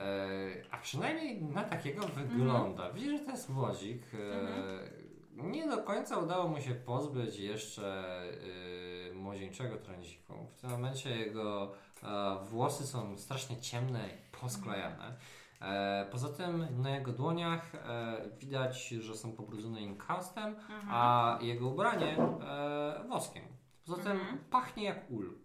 [0.70, 2.92] a przynajmniej na takiego wygląda.
[2.92, 4.02] Widzisz, że to jest młodzik.
[4.14, 5.04] E,
[5.36, 8.18] Nie do końca udało mu się pozbyć jeszcze
[9.10, 10.34] e, młodzieńczego trądziku.
[10.56, 11.72] W tym momencie jego
[12.02, 15.16] e, włosy są strasznie ciemne i posklejane.
[15.64, 17.80] E, poza tym na jego dłoniach e,
[18.38, 20.88] widać, że są pobrudzone inkastem, Mhm.
[20.90, 23.44] a jego ubranie e, woskiem.
[23.86, 24.38] Poza tym Mhm.
[24.50, 25.38] pachnie jak ul.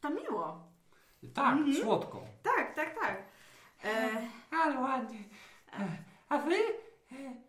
[0.00, 0.70] To miło.
[1.34, 1.74] Tak, Mhm.
[1.74, 2.22] słodko.
[2.42, 3.22] Tak, tak, tak.
[3.84, 4.10] E,
[4.50, 5.18] Ale ładnie.
[6.28, 6.56] A wy?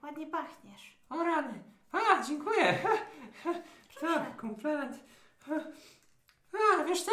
[0.03, 0.97] ładnie pachniesz.
[1.09, 1.63] O rany.
[1.91, 2.79] A, dziękuję.
[4.01, 5.03] Tak, komplement.
[6.53, 7.11] A, wiesz co?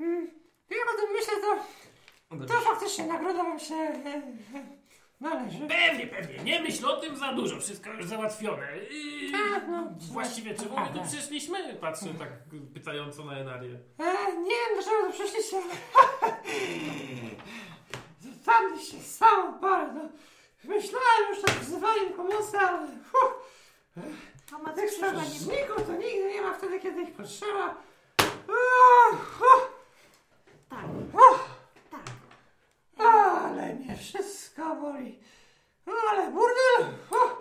[0.00, 0.26] Mm,
[0.70, 1.56] Jak o tym myślę, to,
[2.30, 4.22] to faktycznie nagroda wam się e, e,
[5.20, 5.58] należy.
[5.58, 6.44] Pewnie, pewnie.
[6.44, 7.60] Nie myśl o tym za dużo.
[7.60, 8.66] Wszystko już załatwione.
[9.32, 9.88] Tak, no.
[10.12, 11.74] Właściwie czemu my tu przyszliśmy?
[11.74, 12.28] Patrzę tak
[12.74, 13.78] pytająco na Enarię.
[13.98, 15.56] E, nie wiem, dlaczego tu przyszliście.
[18.20, 19.92] Zostaliście z całą parę.
[19.94, 20.08] No.
[20.64, 23.34] Myślałem już o wzywaniu pomocy, ale fuh,
[24.50, 27.74] Pomoc tych strażników to nigdy nie ma wtedy, kiedy ich potrzeba.
[30.68, 30.84] Tak,
[31.14, 31.45] uch.
[33.96, 35.18] Mnie wszystko boli.
[36.10, 36.94] Ale burdel!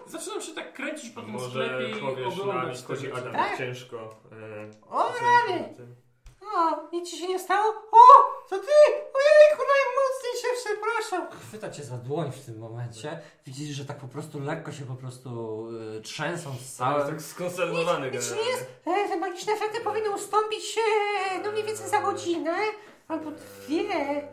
[0.08, 3.34] Zaczynam się tak kręcić po tym Może sklepie i powiesz nam, oglądać co te Adam
[3.34, 3.58] Tak?
[3.58, 3.98] ciężko.
[4.32, 5.74] E, O, rany!
[6.56, 7.70] O, nic ci się nie stało?
[7.92, 7.98] O,
[8.50, 8.72] to ty!
[8.94, 11.40] Ojejku, najmocniej się przepraszam!
[11.40, 13.20] Chwyta cię za dłoń w tym momencie.
[13.46, 17.08] Widzisz, że tak po prostu lekko się po prostu y, trzęsąc Ale całym.
[17.16, 18.66] tak skonsternowany Nic, nic nie jest.
[18.86, 22.56] E, te magiczne efekty powinny ustąpić e, no mniej więcej za godzinę.
[23.08, 24.28] Albo dwie.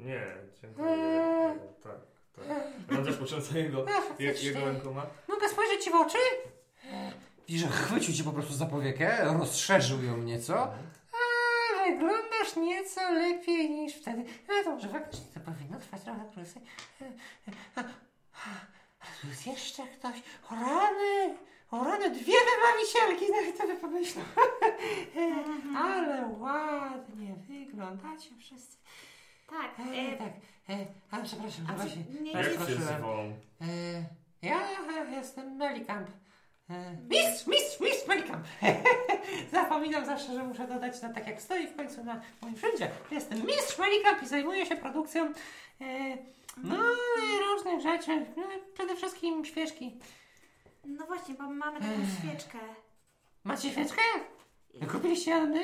[0.00, 0.26] Nie,
[0.62, 0.88] dziękuję.
[0.90, 1.58] Eee.
[1.82, 1.96] Tak,
[2.88, 3.04] tak.
[3.04, 5.06] Też początek jego, A, je, jego rękoma.
[5.28, 6.18] Mogę spojrzeć ci w oczy?
[7.48, 10.62] Widzisz, że chwycił cię po prostu za powiekę, rozszerzył ją nieco.
[10.62, 14.24] A, wyglądasz nieco lepiej niż wtedy.
[14.48, 16.62] A to może faktycznie to powinno trwać trochę krócej.
[17.00, 17.10] E, e,
[17.76, 17.80] a,
[19.00, 20.16] a tu jest jeszcze ktoś.
[20.50, 21.36] O rany!
[21.70, 24.24] O rany, dwie wybawicielki, nawet to by pomyślał.
[25.16, 25.44] E,
[25.84, 28.76] Ale ładnie wyglądacie wszyscy.
[29.50, 30.32] Tak, E, e, tak,
[30.68, 31.96] e, a przepraszam, a się...
[32.22, 32.74] nie tak, Jak się proszę.
[32.74, 33.18] zwą?
[33.60, 33.66] E,
[34.42, 34.60] ja
[35.10, 36.08] jestem Melikamp.
[36.70, 38.46] E, mistrz, mistrz, mistrz Melikamp.
[39.52, 42.90] Zapominam zawsze, że muszę dodać na tak jak stoi w końcu na moim wszędzie.
[43.10, 45.24] Jestem mistrz Melikamp i zajmuję się produkcją
[45.80, 46.16] e,
[46.56, 46.76] no
[47.22, 48.26] i różnych rzeczy.
[48.36, 48.42] No,
[48.74, 49.96] przede wszystkim świeczki.
[50.84, 52.30] No właśnie, bo mamy taką Ech.
[52.32, 52.58] świeczkę.
[53.44, 54.00] Macie świeczkę?
[54.92, 55.60] Kupiliście ode mnie?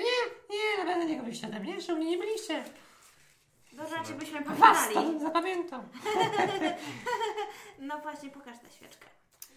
[0.50, 2.64] Nie, na pewno nie kupiliście ode mnie, jeszcze u mnie nie byliście.
[3.76, 4.94] No raczej byśmy pogadali.
[4.94, 5.82] bym zapamiętał.
[7.78, 9.06] No właśnie, pokaż tę świeczkę.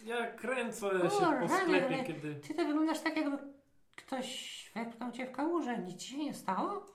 [0.04, 2.36] Ja kręcę O, się po sklepie, kiedy...
[2.36, 3.38] Ty to wyglądasz tak, jakby
[3.96, 5.78] ktoś wepchnął cię w kałużę.
[5.78, 6.86] Nic ci się nie stało?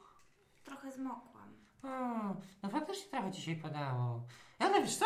[0.64, 1.54] Trochę zmokłam.
[1.82, 1.88] O,
[2.62, 4.22] no faktycznie trochę ci się podało.
[4.58, 5.04] Ale wiesz co?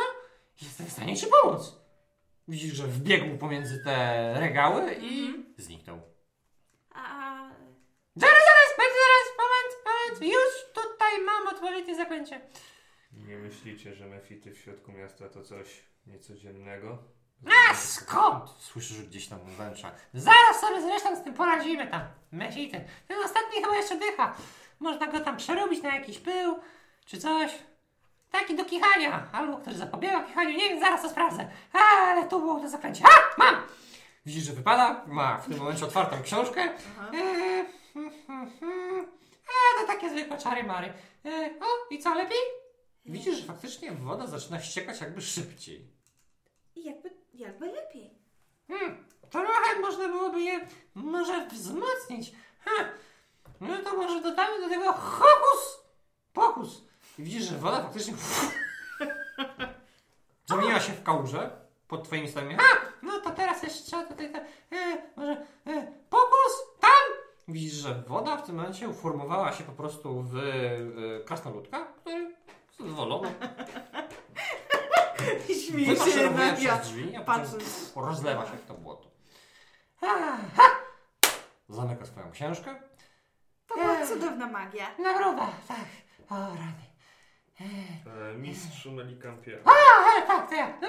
[0.63, 1.77] Jestem w stanie ci pomóc.
[2.49, 5.55] Widzisz, że wbiegł pomiędzy te regały i Mhm.
[5.59, 6.01] zniknął.
[6.95, 7.01] A,
[8.17, 8.58] Zaraz, zaraz,
[12.27, 12.41] zaklęcie.
[13.13, 16.99] Nie myślicie, że mefity w środku miasta to coś niecodziennego?
[17.71, 18.51] A skąd?
[18.59, 19.93] Słyszysz gdzieś tam węsza.
[20.15, 22.03] Zaraz sobie zresztą z tym poradzimy tam.
[22.33, 22.85] Mesity.
[23.09, 24.37] Ten ostatni chyba jeszcze dycha.
[24.81, 26.59] Można go tam przerobić na jakiś pył,
[27.07, 27.53] czy coś.
[28.31, 29.29] Taki do kichania.
[29.33, 30.51] Albo który zapobiega kichaniu.
[30.51, 31.51] Nie wiem, zaraz to sprawdzę.
[31.73, 33.05] A, ale tu było to zaklęcie.
[33.05, 33.63] A, mam!
[34.27, 35.05] Widzisz, że wypada.
[35.07, 36.75] Ma w tym momencie otwartą książkę.
[36.99, 37.11] Aha.
[37.95, 39.19] Hmm, hmm.
[39.49, 40.93] A, to takie zwykłe czary mary.
[41.25, 42.39] Eee, o, i co, lepiej?
[43.07, 45.91] Widzisz, że faktycznie woda zaczyna ściekać jakby szybciej.
[46.75, 48.19] I jakby, jakby lepiej.
[48.69, 52.33] Hmm, trochę można byłoby je może wzmocnić.
[52.61, 52.85] Ha,
[53.61, 55.79] no to może dodamy do tego hokus
[56.39, 56.85] pokus.
[57.19, 58.15] I widzisz, że woda faktycznie
[60.51, 61.51] zamieniła się w kałużę
[61.89, 62.55] pod twoimi stopami.
[62.55, 64.41] Ha, no to teraz jeszcze trzeba tutaj, te,
[64.73, 65.33] e, może
[65.67, 66.98] e, pokus tam.
[67.49, 72.35] Widzisz, że woda w tym momencie uformowała się po prostu w e, krasnoludka, który
[72.79, 73.35] zadowolony
[75.69, 77.93] Śmieję się na przez drzwi, a potem Patrząc.
[77.97, 79.09] rozlewa się w to błoto.
[81.69, 82.75] Zamyka swoją książkę.
[83.69, 84.87] To była cudowna magia.
[84.99, 85.79] Nagroda, tak.
[86.31, 86.89] O, rany.
[87.61, 90.79] E, Mistrzu Melikampie, A, tak, to ja.
[90.83, 90.89] No,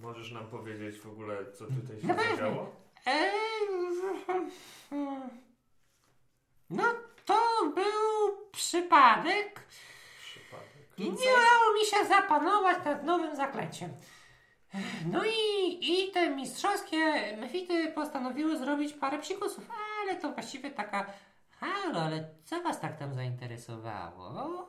[0.00, 2.30] możesz nam powiedzieć w ogóle, co tutaj się No pewnie.
[2.30, 2.70] zadziało?
[3.06, 3.26] Eee,
[6.70, 6.82] no,
[7.24, 7.40] to
[7.74, 9.66] był przypadek.
[10.18, 10.98] Przypadek.
[10.98, 13.90] I nie udało mi się zapanować nad nowym zaklęciem.
[15.12, 16.96] No i, i te mistrzowskie
[17.36, 19.70] mefity postanowiły zrobić parę psikusów,
[20.02, 21.06] ale to właściwie taka...
[21.60, 24.68] Halo, ale co was tak tam zainteresowało?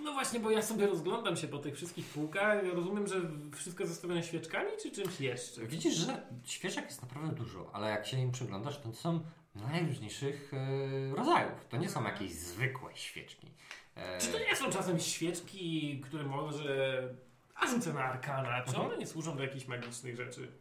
[0.00, 2.74] No właśnie, bo ja sobie rozglądam się po tych wszystkich półkach.
[2.74, 3.16] Rozumiem, że
[3.54, 5.66] wszystko zastawione świeczkami, czy czymś jeszcze?
[5.66, 9.20] Widzisz, że świeczek jest naprawdę dużo, ale jak się im przyglądasz, to są
[9.72, 11.66] najróżniejszych e, rodzajów.
[11.68, 13.50] To nie są jakieś zwykłe świeczki.
[13.94, 17.02] E, Czy to nie są czasem świeczki, które może
[17.54, 18.62] A rzucę na arkana.
[18.62, 20.52] Czy one nie służą do jakichś magicznych rzeczy?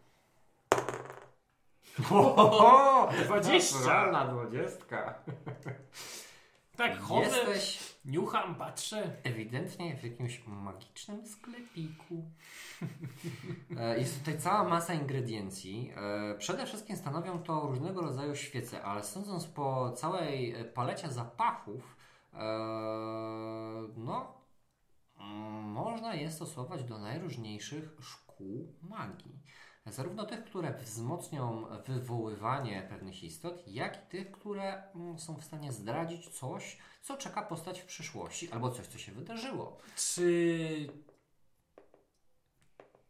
[2.11, 3.09] Ohoho!
[3.25, 3.75] 20.
[3.77, 5.19] Naturalna dwudziestka.
[6.77, 9.17] Tak, chodzę, Jesteś niucham, patrzę.
[9.23, 12.23] ewidentnie w jakimś magicznym sklepiku.
[13.79, 15.91] E, Jest tutaj cała masa ingrediencji.
[15.95, 21.95] E, Przede wszystkim stanowią to różnego rodzaju świece, ale sądząc po całej e, palecie zapachów,
[22.33, 22.37] e,
[23.97, 24.41] no,
[25.19, 29.39] mm, można je stosować do najróżniejszych szkół magii.
[29.91, 35.71] Zarówno tych, które wzmocnią wywoływanie pewnych istot, jak i tych, które mm, są w stanie
[35.71, 39.77] zdradzić coś, co czeka postać w przyszłości, albo coś, co się wydarzyło.
[39.95, 40.87] Czy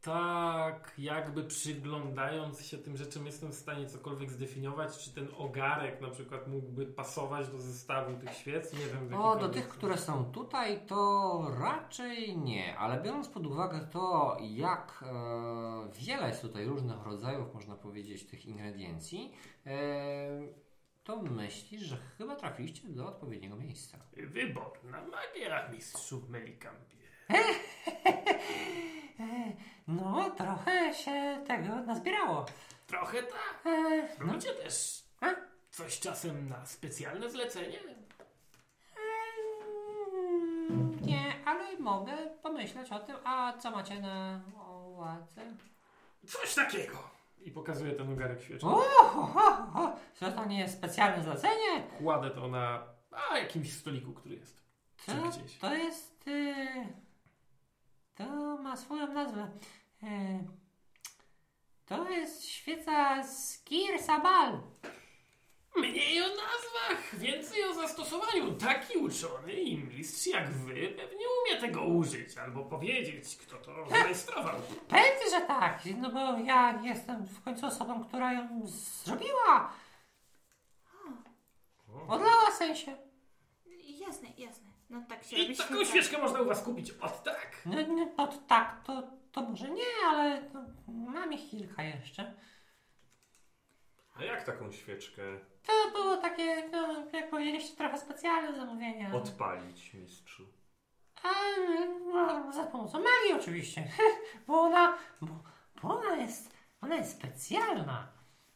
[0.06, 6.10] tak jakby przyglądając się tym rzeczom jestem w stanie cokolwiek zdefiniować, czy ten ogarek na
[6.10, 8.74] przykład mógłby pasować do zestawu tych świec?
[8.74, 9.08] Nie wiem.
[9.08, 14.38] w O, do tych, które są tutaj, to raczej nie, ale biorąc pod uwagę to,
[14.42, 19.34] jak e, wiele jest tutaj różnych rodzajów, można powiedzieć, tych ingrediencji,
[19.66, 19.76] e,
[21.04, 23.98] to myślisz, że chyba trafiliście do odpowiedniego miejsca.
[24.18, 26.96] Wybor na magię, mistrzu Melikampie.
[29.88, 32.46] No, trochę się tego nazbierało.
[32.88, 33.62] Trochę tak.
[33.66, 35.26] E, no, Robicie też A?
[35.72, 37.80] coś czasem na specjalne zlecenie?
[40.70, 43.16] Mm, Nie, ale mogę pomyśleć o tym.
[43.24, 44.42] A co macie na
[44.88, 45.42] uwadze?
[46.28, 46.98] Coś takiego.
[47.42, 48.70] I pokazuję ten ogarek świeczny.
[48.70, 49.96] O, ho, ho.
[50.20, 51.84] Czy to nie jest specjalne zlecenie?
[51.98, 52.84] Kładę to na
[53.32, 54.64] a, jakimś stoliku, który jest.
[55.06, 55.58] Czy gdzieś.
[55.58, 56.28] to jest.
[56.28, 56.66] Y,
[58.16, 59.52] to ma swoją nazwę.
[60.04, 60.08] Y,
[61.86, 64.62] to jest świeca z Kir Sabal.
[65.76, 68.54] Mniej o nazwach, więcej o zastosowaniu.
[68.54, 74.56] Taki uczony i mistrz jak wy pewnie umie tego użyć albo powiedzieć, kto to zarejestrował.
[74.88, 75.80] Pewnie, że tak.
[75.98, 78.62] No bo ja jestem w końcu osobą, która ją
[79.04, 79.74] zrobiła.
[82.08, 82.98] Odlała sensie.
[84.00, 84.65] Jasne, jasne.
[84.90, 87.62] No tak się I robi taką świeczkę można u was kupić od tak.
[87.66, 92.34] No, no to tak, to, to może nie, ale to mam ich kilka jeszcze.
[94.16, 95.22] A jak taką świeczkę
[95.64, 99.12] To było takie, no, jak powiedzieliście, trochę specjalne zamówienie.
[99.14, 100.48] odpalić, mistrzu?
[101.24, 101.30] A,
[102.14, 103.88] no, za pomocą magii oczywiście.
[104.48, 105.44] Bo ona, bo,
[105.82, 108.08] bo ona jest, ona jest specjalna.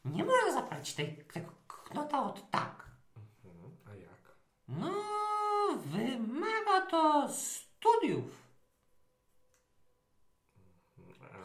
[0.05, 2.85] Nie można zapalić tej, tego knota od tak.
[3.17, 3.77] Mhm.
[3.91, 4.37] A jak?
[4.67, 4.91] No,
[5.85, 8.39] wymaga to studiów.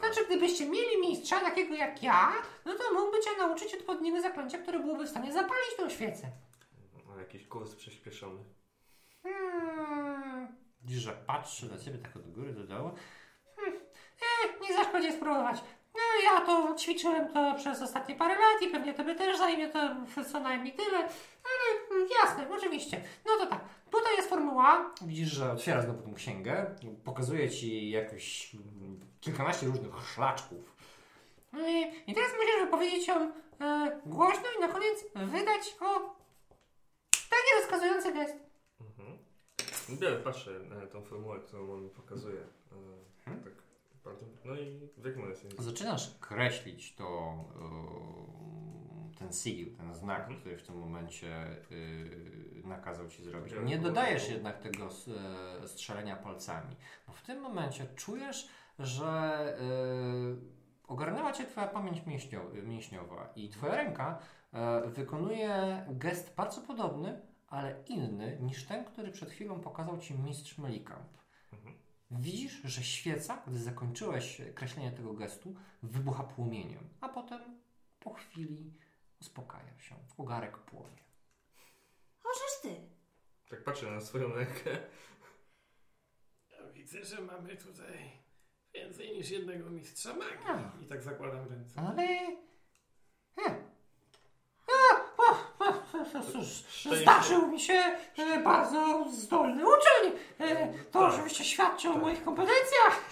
[0.00, 2.32] Znaczy, gdybyście mieli mistrza takiego jak ja,
[2.64, 6.26] no to mógłby cię nauczyć odpowiedniego zaklęcia, które byłoby w stanie zapalić tą świecę.
[7.16, 8.44] a jakiś kurs przyspieszony?
[9.22, 10.56] Hmm.
[10.82, 12.90] Widzisz, że patrzy na ciebie tak od góry do dołu.
[13.56, 13.80] Hmm.
[14.20, 15.60] E, nie zaszkodzi spróbować.
[15.94, 19.78] No, ja to ćwiczyłem to przez ostatnie parę lat i pewnie tobie też zajmie to
[20.30, 20.98] co najmniej tyle.
[20.98, 23.04] Ale mm, jasne, oczywiście.
[23.26, 23.60] No to tak,
[23.94, 24.94] tutaj jest formuła.
[25.02, 26.74] Widzisz, że otwiera znowu tą księgę.
[27.04, 30.76] Pokazuje ci jakoś mm, kilkanaście różnych szlaczków.
[31.68, 36.14] I, i teraz musisz powiedzieć ją e, głośno i na koniec wydać o
[37.11, 38.35] taki rozkazujący gest.
[38.80, 39.18] Mhm.
[40.00, 42.40] Ja patrzę na tą formułę, którą on mi pokazuje.
[42.40, 43.44] E, Mhm.
[43.44, 43.52] tak
[44.04, 44.26] bardzo.
[44.44, 45.46] No i w jakim jest?
[45.59, 47.35] Zaczynasz kreślić to,
[49.14, 50.40] ten sigil, ten znak, Mhm.
[50.40, 51.57] który w tym momencie e,
[52.68, 53.55] nakazał ci zrobić.
[53.64, 54.85] Nie dodajesz jednak tego
[55.64, 58.48] e, strzelenia palcami, bo w tym momencie czujesz,
[58.79, 59.07] że
[59.61, 59.64] e,
[60.88, 64.18] ogarnęła cię twoja pamięć mięśnio- mięśniowa i twoja ręka
[64.53, 70.59] e, wykonuje gest bardzo podobny, ale inny niż ten, który przed chwilą pokazał ci mistrz
[70.59, 71.07] Melikamp.
[71.53, 71.74] Mhm.
[72.11, 77.40] Widzisz, że świeca, gdy zakończyłeś kreślenie tego gestu, wybucha płomieniem, a potem
[78.00, 78.72] po chwili
[79.24, 79.94] uspokaja się.
[80.18, 81.04] Ogarek płonie.
[82.24, 82.90] Możesz ty.
[83.50, 84.70] Tak patrzę na swoją rękę.
[86.50, 88.22] Ja widzę, że mamy tutaj
[88.74, 90.46] więcej niż jednego mistrza magii.
[90.46, 90.72] A.
[90.82, 91.80] I tak zakładam ręce.
[91.80, 92.06] Ale...
[93.37, 93.64] Hmm.
[94.66, 95.84] A, o, o, o, o, cóż, Szczęście.
[97.02, 97.74] Zdarzył mi się
[98.18, 100.18] e, bardzo zdolny uczeń.
[100.40, 101.12] E, to Tak.
[101.14, 102.02] oczywiście świadczy o Tak.
[102.02, 103.09] moich kompetencjach.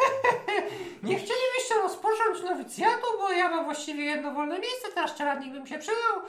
[1.03, 5.79] Nie chcielibyście rozpocząć nowicjatu, bo ja mam właściwie jedno wolne miejsce, teraz czeladnik bym się
[5.79, 6.23] przydał.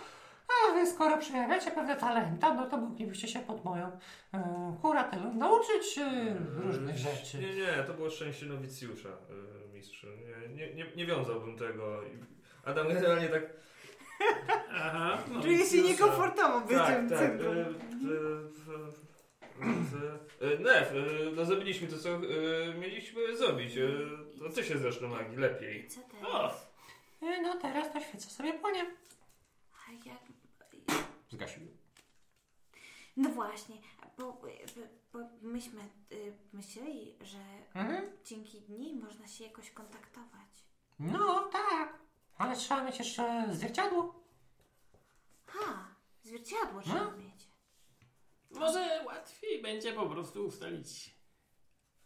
[0.69, 3.91] A wy skoro przejawiacie pewne talenta, no to moglibyście się pod moją
[4.33, 7.37] e, kuratelą nauczyć e, różnych rzeczy.
[7.37, 10.07] Nie, nie, to było szczęście nowicjusza, e, mistrzu.
[10.07, 11.99] Nie, nie, nie, nie wiązałbym tego.
[12.65, 13.43] Adam generalnie tak.
[14.73, 15.41] Aha, no.
[15.41, 17.19] Czuję się niekomfortowo tak, tym tak.
[17.19, 17.55] centrum.
[17.57, 19.03] E, e, e,
[20.41, 22.19] E, Nef, e, no zrobiliśmy to, co e,
[22.79, 23.77] mieliśmy zrobić.
[23.77, 23.89] E,
[24.39, 25.87] To ty się zresztą magii, lepiej.
[25.87, 26.01] Co
[27.21, 28.85] E, No teraz to świeca sobie płonie.
[29.87, 30.17] A jak...
[31.29, 31.61] Zgasił.
[33.17, 33.75] No właśnie,
[34.17, 34.47] bo, bo,
[35.13, 37.37] bo myśmy y, myśleli, że
[37.75, 38.05] Mhm.
[38.25, 40.49] dzięki dni można się jakoś kontaktować.
[40.99, 41.93] No tak,
[42.37, 44.23] ale trzeba mieć jeszcze zwierciadło.
[45.45, 45.87] Ha,
[46.23, 47.11] zwierciadło trzeba No.
[47.17, 47.47] mieć.
[48.51, 51.15] może łatwiej będzie po prostu ustalić,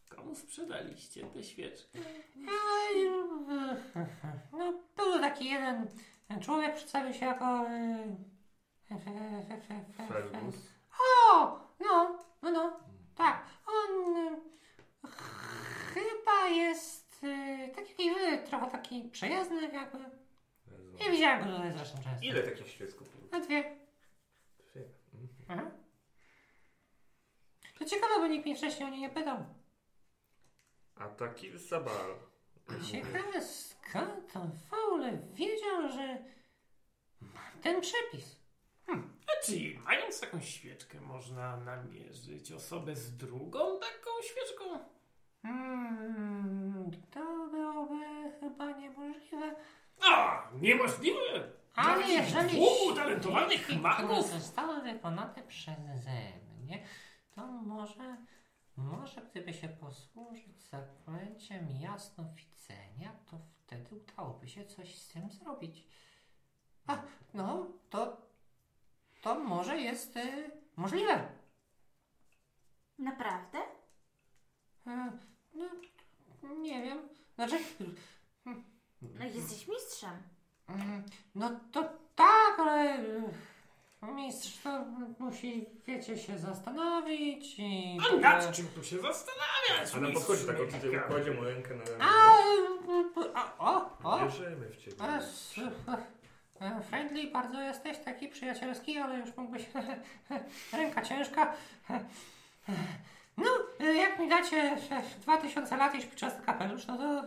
[0.10, 2.00] komu sprzedaliście te świeczki.
[4.52, 5.88] No, był taki jeden
[6.42, 7.46] człowiek, przedstawił się jako...
[7.68, 8.16] e,
[10.08, 10.56] Fergus.
[11.32, 12.80] O, no, no, no,
[13.16, 13.46] tak.
[13.68, 14.38] On e,
[15.94, 16.97] chyba jest e,
[17.76, 19.98] taki jak i wy, trochę taki przyjazny jakby.
[20.72, 20.98] Jezu.
[21.00, 22.26] Nie widziałem go tutaj zresztą często.
[22.26, 23.22] Ile takich świec kupił?
[23.32, 23.76] Na dwie.
[24.72, 24.82] Dwie.
[25.14, 25.60] Mhm.
[25.60, 25.72] Mhm.
[27.80, 29.46] To ciekawe, bo nikt mnie wcześniej o nie nie pytał.
[30.96, 32.16] A taki Sabal.
[32.92, 36.18] Ciekawe skąd on w ogóle wiedział, że
[37.22, 38.36] mam ten przepis.
[39.28, 44.64] A czy mając taką świeczkę można namierzyć osobę z drugą taką świeczką?
[45.42, 49.56] Hmm, to byłoby chyba niemożliwe.
[50.02, 51.52] A, niemożliwe!
[51.76, 54.28] Ale Dla jeżeli dwóch utalentowanych magów?
[54.28, 56.22] zostały wykonane przeze
[56.60, 56.84] mnie,
[57.36, 58.18] to może,
[58.78, 65.88] może gdyby się posłużyć zaklęciem jasnowidzenia, to wtedy udałoby się coś z tym zrobić.
[66.88, 66.98] A,
[67.34, 68.18] no, to,
[69.22, 71.28] to może jest y, możliwe.
[73.00, 73.58] Naprawdę?
[74.88, 75.12] E,
[75.56, 77.00] no, nie wiem.
[77.36, 77.56] Znaczy,
[79.02, 80.18] No jesteś mistrzem.
[80.68, 81.04] Mm,
[81.36, 81.84] No to
[82.16, 83.24] tak, ale y,
[84.16, 84.86] mistrz to
[85.20, 87.98] musi, wiecie, się zastanowić i...
[88.12, 89.96] A nad czym tu się zastanawiać?
[89.96, 91.00] A nam podchodzi tak, od Mechika?
[91.00, 93.24] kładzie mu rękę na A, ramię.
[93.26, 94.98] y, a, o, o, Wierzymy w ciebie.
[95.00, 95.18] a,
[96.66, 99.66] e, friendly bardzo jesteś, taki przyjacielski, ale już mógłbyś,
[100.74, 101.54] ręka ciężka.
[103.38, 103.50] No,
[103.82, 104.58] y, jak mi dacie
[104.92, 107.24] e, 2000 lat i szpiczasty kapelusz, no to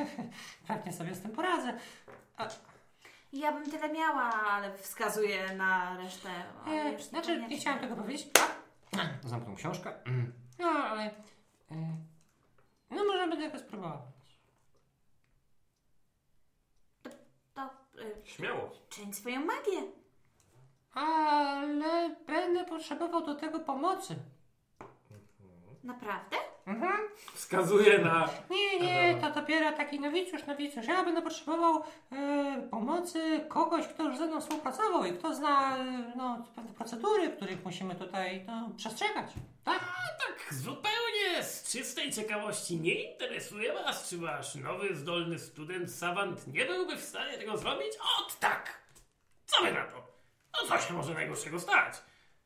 [0.68, 1.78] pewnie sobie z tym poradzę.
[3.32, 6.30] Ja bym tyle miała, ale wskazuję na resztę.
[6.66, 8.28] E, już znaczy, nie chciałem tego powiedzieć.
[8.92, 9.92] A, zamknął książkę.
[10.58, 11.02] No, ale...
[11.70, 11.96] E,
[12.90, 14.00] no, możemy tego spróbować.
[17.54, 18.70] To y, Śmiało.
[18.88, 19.82] czyń swoją magię.
[20.94, 24.16] Ale będę potrzebował do tego pomocy.
[25.84, 26.36] Naprawdę?
[26.66, 26.92] Mhm.
[27.34, 28.28] Wskazuje na...
[28.50, 30.86] Nie, nie, to dopiero taki nowicjusz, nowicjusz.
[30.86, 31.82] Ja będę potrzebował
[32.12, 37.28] e, pomocy kogoś, kto już ze mną współpracował i kto zna e, no, pewne procedury,
[37.28, 39.32] których musimy tutaj no, przestrzegać.
[39.64, 39.78] Tak?
[40.18, 46.64] Tak, zupełnie z czystej ciekawości nie interesuje was, czy wasz nowy, zdolny student savant nie
[46.64, 47.92] byłby w stanie tego zrobić?
[48.20, 48.78] Ot tak!
[49.46, 49.96] Co wy na to?
[50.62, 51.94] No co się może najgorszego stać?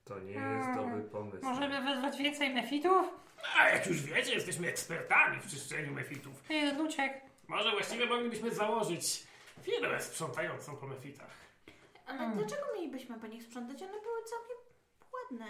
[0.04, 1.44] To nie jest dobry pomysł.
[1.44, 3.27] Możemy wezwać więcej nefitów?
[3.58, 6.50] A jak już wiecie, jesteśmy ekspertami w czyszczeniu mefitów.
[6.50, 7.14] Jeden uciekł.
[7.48, 9.22] Może właściwie moglibyśmy założyć
[9.62, 11.30] firmę sprzątającą po mefitach.
[12.06, 12.38] Ale Hmm.
[12.38, 13.82] dlaczego mielibyśmy po nich sprzątać?
[13.82, 14.56] One były całkiem
[15.12, 15.46] ładne.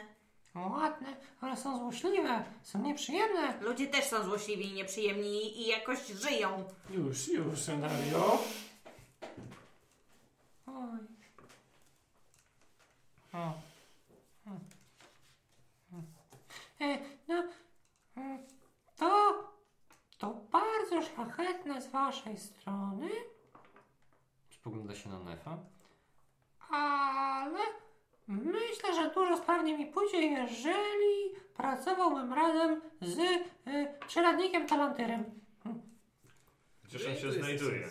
[0.54, 3.60] Ładne, ale są złośliwe, są nieprzyjemne.
[3.60, 6.64] Ludzie też są złośliwi i nieprzyjemni i jakoś żyją.
[6.90, 8.42] Już, już, Dario.
[10.66, 10.98] Oj.
[13.32, 13.52] O.
[14.44, 14.60] Hmm.
[15.90, 16.06] Hmm.
[16.80, 17.48] E, no, mm,
[18.96, 19.34] to,
[20.18, 23.08] to bardzo szlachetne z waszej strony.
[24.50, 25.58] Spogląda się na Nefa.
[26.70, 27.58] Ale
[28.28, 33.44] myślę, że dużo sprawniej mi pójdzie, jeżeli pracowałbym razem z y,
[34.08, 35.24] czeladnikiem Talantyrem.
[36.84, 37.88] Gdzież on się znajduje?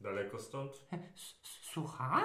[0.00, 0.72] Daleko stąd?
[0.92, 2.22] S- Słucham?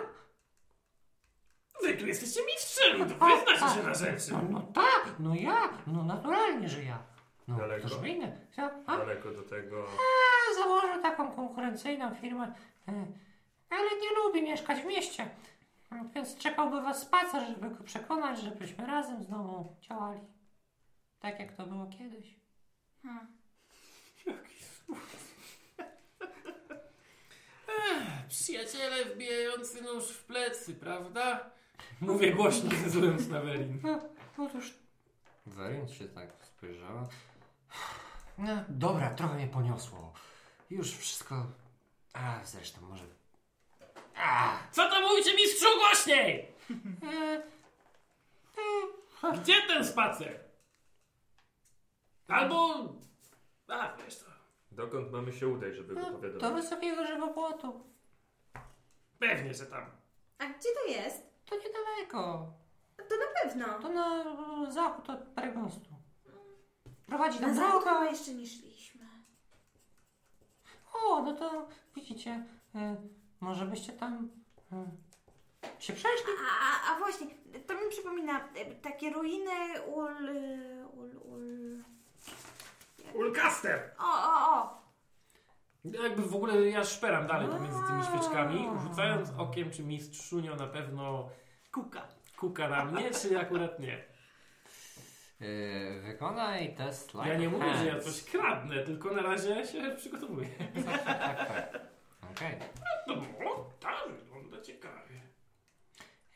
[1.83, 4.31] Wy tu jesteście mistrzem, to wy znacie się na rzeczy.
[4.31, 6.99] No, no tak, no ja, no naturalnie, że ja.
[7.47, 7.89] No, Daleko?
[7.89, 8.37] to żeby inne.
[8.57, 9.85] Ja, a, Daleko do tego.
[9.87, 12.53] a, założę taką konkurencyjną firmę,
[12.87, 12.91] e,
[13.69, 15.29] ale nie lubi mieszkać w mieście.
[16.15, 20.19] Więc czekałby was spacer, żeby go przekonać, żebyśmy razem znowu działali.
[21.19, 22.35] Tak jak to było kiedyś.
[23.03, 23.27] Hmm.
[28.29, 31.49] Przyjaciele wbijający nóż w plecy, prawda?
[32.01, 33.79] Mówię głośno, zezując na Welin.
[33.83, 33.99] No,
[34.45, 34.73] otóż...
[35.45, 37.07] Werin się tak spojrzała.
[38.37, 40.13] No, dobra, trochę mnie poniosło.
[40.69, 41.45] Już wszystko...
[42.13, 43.03] A, zresztą może...
[44.15, 46.51] A, Co to mówicie mistrzu głośniej?
[47.03, 47.43] e,
[49.41, 50.39] Gdzie ten spacer?
[52.27, 52.75] Albo...
[53.67, 54.25] A, wiesz co,
[54.71, 56.63] Dokąd mamy się udać, żeby go No, do powiadomić?
[56.63, 57.83] wysokiego żywopłotu.
[59.19, 59.91] pewnie, że tam.
[60.39, 61.26] A gdzie to jest?
[61.49, 62.53] To niedaleko.
[62.97, 63.79] To na pewno.
[63.81, 64.23] To na
[64.67, 65.89] e, zachód od Pregostu.
[67.05, 67.99] Prowadzi Na tam zachód droga.
[67.99, 69.05] chyba jeszcze nie szliśmy.
[70.93, 72.45] O, no to widzicie,
[72.75, 72.95] e,
[73.39, 74.29] może byście tam
[74.71, 74.85] e,
[75.81, 76.27] się przeszli.
[76.49, 77.27] A, a, a właśnie,
[77.67, 80.29] to mi przypomina e, takie ruiny ul...
[80.29, 81.83] e, ul, ul...
[83.13, 83.91] Ulcaster!
[83.99, 84.86] O, o, o!
[86.03, 90.67] Jakby w ogóle ja szperam dalej pomiędzy tymi świeczkami, rzucając okiem, czy mistrz Szunio na
[90.67, 91.29] pewno
[91.71, 92.01] Kuka.
[92.37, 93.93] kuka na mnie, czy akurat nie.
[95.41, 98.05] E, wykonaj test life Ja nie mówię, że ja hands.
[98.05, 100.47] coś kradnę, tylko na razie się przygotowuję.
[100.85, 101.79] Tak, tak, tak.
[102.31, 102.55] Okej.
[103.07, 105.21] No, no tak, wygląda ciekawie.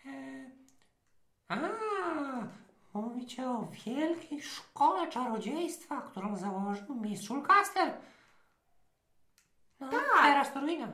[0.06, 0.12] E,
[1.48, 1.60] A,
[2.94, 7.94] mówicie o wielkiej szkole czarodziejstwa, którą założył mistrz Ulcaster.
[10.22, 10.32] Tak.
[10.32, 10.88] teraz to ruina.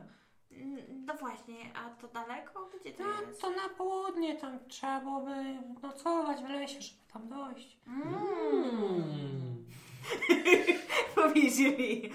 [0.51, 2.69] Mm, No właśnie, a to daleko?
[2.81, 3.41] Gdzie to No, jest?
[3.41, 5.35] to na południe tam trzeba byłoby
[5.81, 7.77] nocować w lesie, żeby tam dojść.
[7.85, 9.65] Hmm.
[11.15, 12.11] Powiedzieli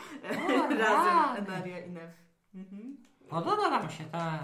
[0.78, 1.42] rany.
[1.42, 2.10] Daria i Nef.
[2.54, 2.96] Mhm.
[3.30, 4.38] Podoba wam się ta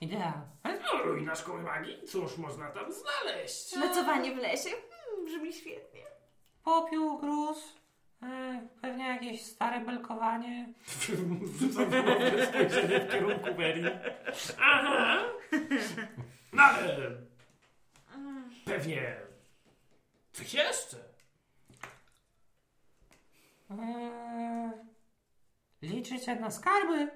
[0.00, 0.42] idea.
[0.64, 3.76] No, ruina szkoły magii, cóż można tam znaleźć?
[3.76, 4.70] Nocowanie w lesie?
[4.70, 6.00] Hmm, brzmi świetnie.
[6.64, 7.76] Popiół, gruz,
[8.80, 10.68] pewnie jakieś stare belkowanie.
[11.74, 13.84] Ponowne spojrzenie w kierunku Beri.
[14.60, 15.24] Aha!
[16.52, 17.10] No ale
[18.64, 19.16] pewnie
[20.32, 20.96] coś jeszcze.
[23.70, 24.72] E,
[25.82, 27.10] liczycie na skarby?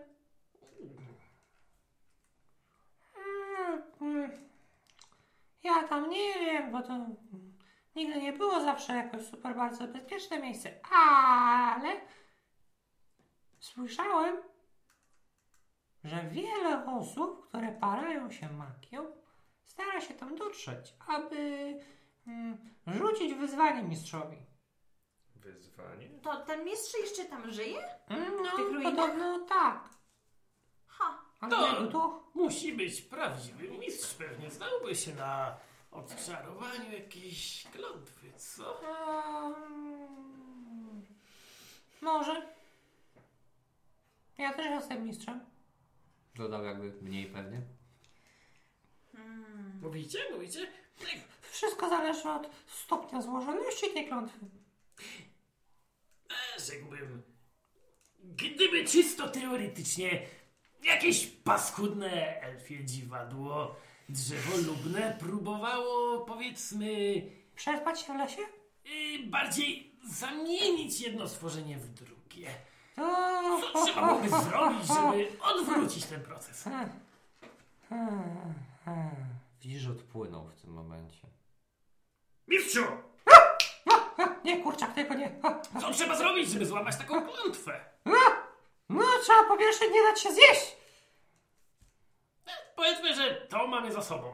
[4.01, 4.31] Mm.
[5.63, 7.07] Ja tam nie wiem, bo to
[7.97, 12.01] nigdy nie było zawsze jakoś super bardzo bezpieczne miejsce, ale
[13.61, 14.37] słyszałem,
[16.05, 19.07] że wiele osób, które parają się magią,
[19.65, 21.37] stara się tam dotrzeć, aby
[22.27, 24.37] mm, rzucić wyzwanie mistrzowi.
[25.37, 26.09] Wyzwanie?
[26.23, 27.79] To ten mistrz jeszcze tam żyje?
[28.09, 28.95] Mm, tych No, ruinach?
[28.95, 29.89] podobno tak.
[30.87, 31.19] Ha.
[31.41, 32.31] A To-?
[32.35, 35.57] Musi być prawdziwy mistrz, pewnie znałby się na
[35.97, 38.81] odczarowaniu jakiejś klątwy, co?
[38.81, 41.07] Um,
[42.01, 42.47] może.
[44.39, 45.41] Ja też jestem mistrzem.
[46.35, 47.61] Dodał jakby mniej pewnie.
[49.13, 49.81] Hmm.
[49.83, 50.67] Mówicie, mówicie?
[51.51, 54.39] Wszystko zależy od stopnia złożoności tej klątwy.
[56.31, 57.23] E, Rzekłbym,
[58.25, 60.27] gdyby czysto teoretycznie
[60.85, 63.77] jakieś paskudne elfie dziwadło
[64.09, 66.87] drzewolubne próbowało, powiedzmy,
[67.57, 68.43] Przespać się w lesie?
[68.87, 72.51] y, bardziej zamienić jedno stworzenie w drugie.
[73.73, 76.65] Co trzeba byłoby zrobić, żeby odwrócić ten proces?
[79.63, 81.27] Widzisz, że odpłynął w tym momencie.
[82.49, 82.85] Mistrzu,
[84.45, 85.31] Nie, kurczak, tylko nie.
[85.81, 87.81] co trzeba zrobić, żeby złamać taką klątwę?
[88.89, 90.77] No, trzeba po pierwsze nie dać się zjeść.
[92.77, 94.33] Powiedzmy, że to mamy za sobą.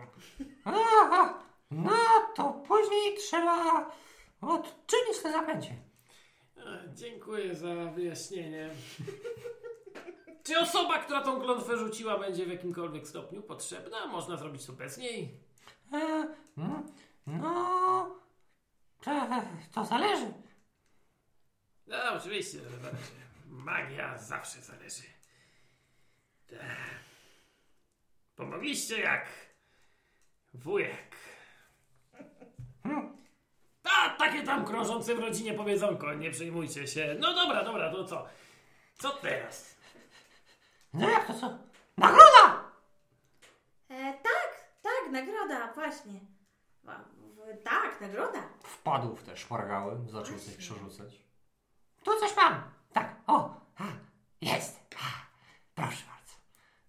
[0.64, 1.92] Aha, no
[2.34, 3.86] to później trzeba
[4.40, 5.76] odczynić te zaklęcie.
[6.56, 8.70] E, Dziękuję za wyjaśnienie.
[10.44, 14.06] Czy osoba, która tą klątwę rzuciła, będzie w jakimkolwiek stopniu potrzebna?
[14.06, 15.40] Można zrobić to bez niej?
[15.92, 15.96] E,
[16.58, 16.86] mm,
[17.26, 18.16] no,
[19.00, 19.10] to,
[19.74, 20.32] to zależy.
[21.86, 23.12] No, oczywiście, że zależy.
[23.46, 25.02] Magia zawsze zależy.
[26.52, 27.11] Ech.
[28.36, 29.26] Pomogliście jak
[30.54, 31.16] wujek.
[33.84, 37.16] A, takie tam krążące w rodzinie powiedzonko, nie przejmujcie się.
[37.18, 38.26] No dobra, dobra, to co?
[38.98, 39.76] Co teraz?
[40.94, 41.58] No jak to co?
[41.96, 42.64] Nagroda!
[43.88, 46.20] E, tak, tak, nagroda, właśnie.
[46.84, 48.42] W- Tak, nagroda.
[48.64, 51.22] Wpadł w te szpargały, zaczął coś przerzucać.
[52.04, 52.62] Tu coś mam.
[52.92, 53.82] Tak, o, a,
[54.40, 54.80] jest.
[54.96, 55.06] A,
[55.74, 56.32] proszę bardzo.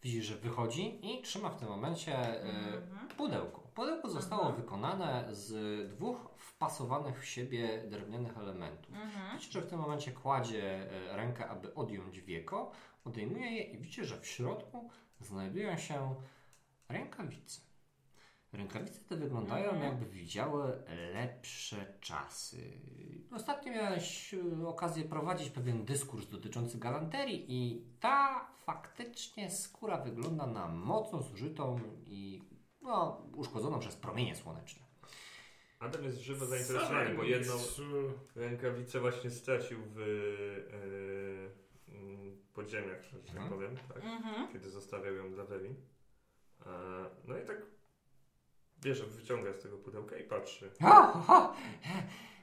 [0.04, 2.82] Widzisz, że wychodzi i trzyma w tym momencie e,
[3.18, 3.60] pudełko.
[3.76, 8.95] Pudełko zostało wykonane z dwóch wpasowanych w siebie drewnianych elementów.
[9.34, 12.72] Widzicie, że w tym momencie kładzie e, rękę, aby odjąć wieko,
[13.06, 14.89] odejmuje je i widzicie, że w środku
[15.20, 16.16] znajdują się
[16.89, 17.62] rękawice.
[18.54, 20.84] Rękawice te wyglądają jakby widziały
[21.14, 22.58] lepsze czasy.
[23.32, 30.68] Ostatnio miałeś e, okazję prowadzić pewien dyskurs dotyczący galanterii i ta faktycznie skóra wygląda na
[30.68, 32.41] mocno zużytą i
[32.82, 34.84] no, uszkodzoną przez promienie słoneczne.
[35.80, 37.54] Adam jest żywo zainteresowany, bo jedną
[38.36, 39.99] rękawicę właśnie stracił w
[41.88, 43.49] mm, podziemiach, że tak Mhm.
[43.49, 44.04] powiem, tak?
[44.04, 44.54] Mhm.
[44.54, 45.70] kiedy zostawiał ją dla Weli.
[46.66, 46.70] E,
[47.28, 47.58] no i tak
[48.84, 50.72] bierze, wyciąga z tego pudełka i patrzy.
[50.82, 51.54] O, ho, ho.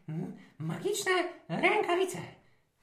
[0.08, 1.12] M- Magiczne
[1.48, 2.18] rękawice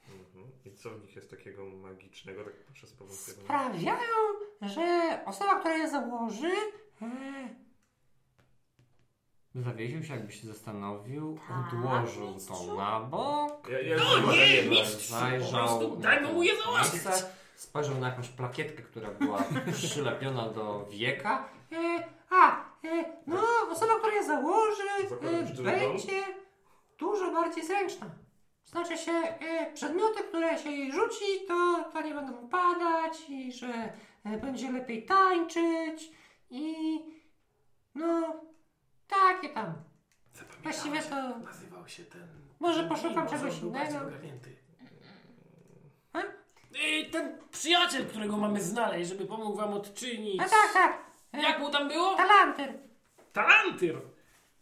[0.08, 0.52] Mhm.
[0.64, 3.16] I co w nich jest takiego magicznego, tak patrzę z powrotem.
[3.34, 4.16] sprawiają,
[4.62, 6.50] że osoba, która je założy,
[7.02, 7.08] e,
[9.54, 12.54] Zawiedził się, jakby się zastanowił, Tak, odłożył mistrzu.
[12.66, 14.70] to na bok, Ja, ja No nie, nie ma.
[14.70, 15.10] mistrz!
[15.10, 16.92] Po prostu na dajmy to mu je założyć.
[16.92, 21.48] miejsce, spojrzał na jakąś plakietkę, która była przylepiona do wieka.
[21.72, 26.22] e, a, e, no, osoba, która je założy, Zakładam e, będzie
[26.98, 28.06] dużo bardziej zręczna.
[28.64, 33.92] Znaczy się, e, przedmioty, które się jej rzuci, to, to nie będą upadać i że
[34.24, 36.10] e, będzie lepiej tańczyć
[36.50, 36.74] i
[37.94, 38.36] no,
[39.08, 39.72] takie tam.
[40.62, 42.28] Właściwie to- Nazywał się ten...
[42.60, 44.08] Może poszukam Mimo, czegoś był bardziej innego.
[44.08, 44.56] ogarnięty.
[46.12, 46.18] A?
[46.20, 50.40] Y, Ten przyjaciel, którego mamy znaleźć, żeby pomógł wam odczynić.
[50.40, 51.07] A tak, tak.
[51.32, 52.16] E, Jak mu tam było?
[52.16, 52.72] Talantyr.
[53.32, 54.00] Talantyr!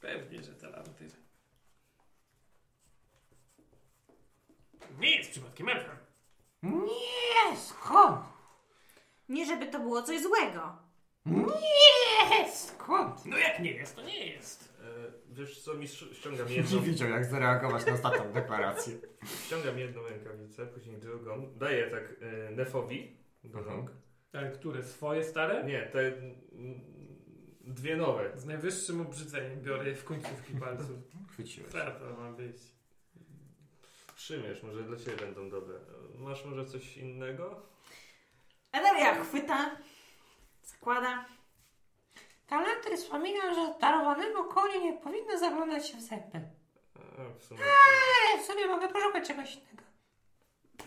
[0.01, 1.11] Pewnie, że talantyr.
[4.99, 5.97] Nie jest przypadkiem elfem.
[6.63, 8.21] Nie, skąd?
[9.29, 10.77] Nie, żeby to było coś złego.
[11.27, 13.27] Nie, skąd?
[13.27, 14.75] No jak nie jest, to nie jest.
[14.83, 14.85] E,
[15.35, 18.95] wiesz co, mistrz ściągam Nie jedną, wiedział, jak zareagować na ostatnią deklarację.
[19.47, 23.77] ściągam jedną rękawicę, później drugą, daję tak e, Nefowi do Mhm.
[23.77, 23.91] rąk.
[24.37, 24.83] Ale które?
[24.83, 25.65] Swoje stare?
[25.65, 26.13] Nie, te
[27.61, 28.39] dwie nowe.
[28.39, 30.97] Z najwyższym obrzydzeniem biorę je w końcówki palców.
[31.33, 31.73] Chwyciłeś.
[31.73, 32.57] Co to ma być?
[34.17, 35.79] Przymierz, może dla Ciebie będą dobre.
[36.19, 37.63] Masz może coś innego?
[38.73, 39.77] Energia chwyta,
[40.63, 41.25] zakłada.
[42.47, 46.41] Talantyr wspomina, że darowanemu koniu nie powinno zaglądać się w zęby.
[46.95, 49.83] A, w sumie Ale w sobie mogę poszukać czegoś innego.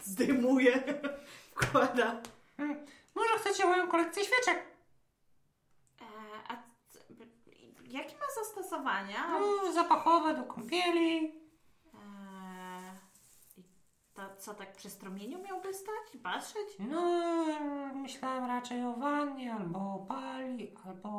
[0.03, 0.83] Zdejmuje,
[1.51, 2.21] wkłada.
[3.19, 4.57] Może chcecie moją kolekcję świeczek?
[6.01, 6.05] E,
[6.47, 6.53] a
[6.89, 6.99] c-
[7.87, 9.39] jakie ma zastosowania?
[9.39, 11.33] No, zapachowe do kąpieli.
[11.93, 11.97] E,
[13.57, 13.63] i
[14.13, 16.67] to co, tak przy strumieniu miałby stać i patrzeć?
[16.79, 17.01] No,
[17.95, 21.09] myślałem raczej o wannie, albo o pali, albo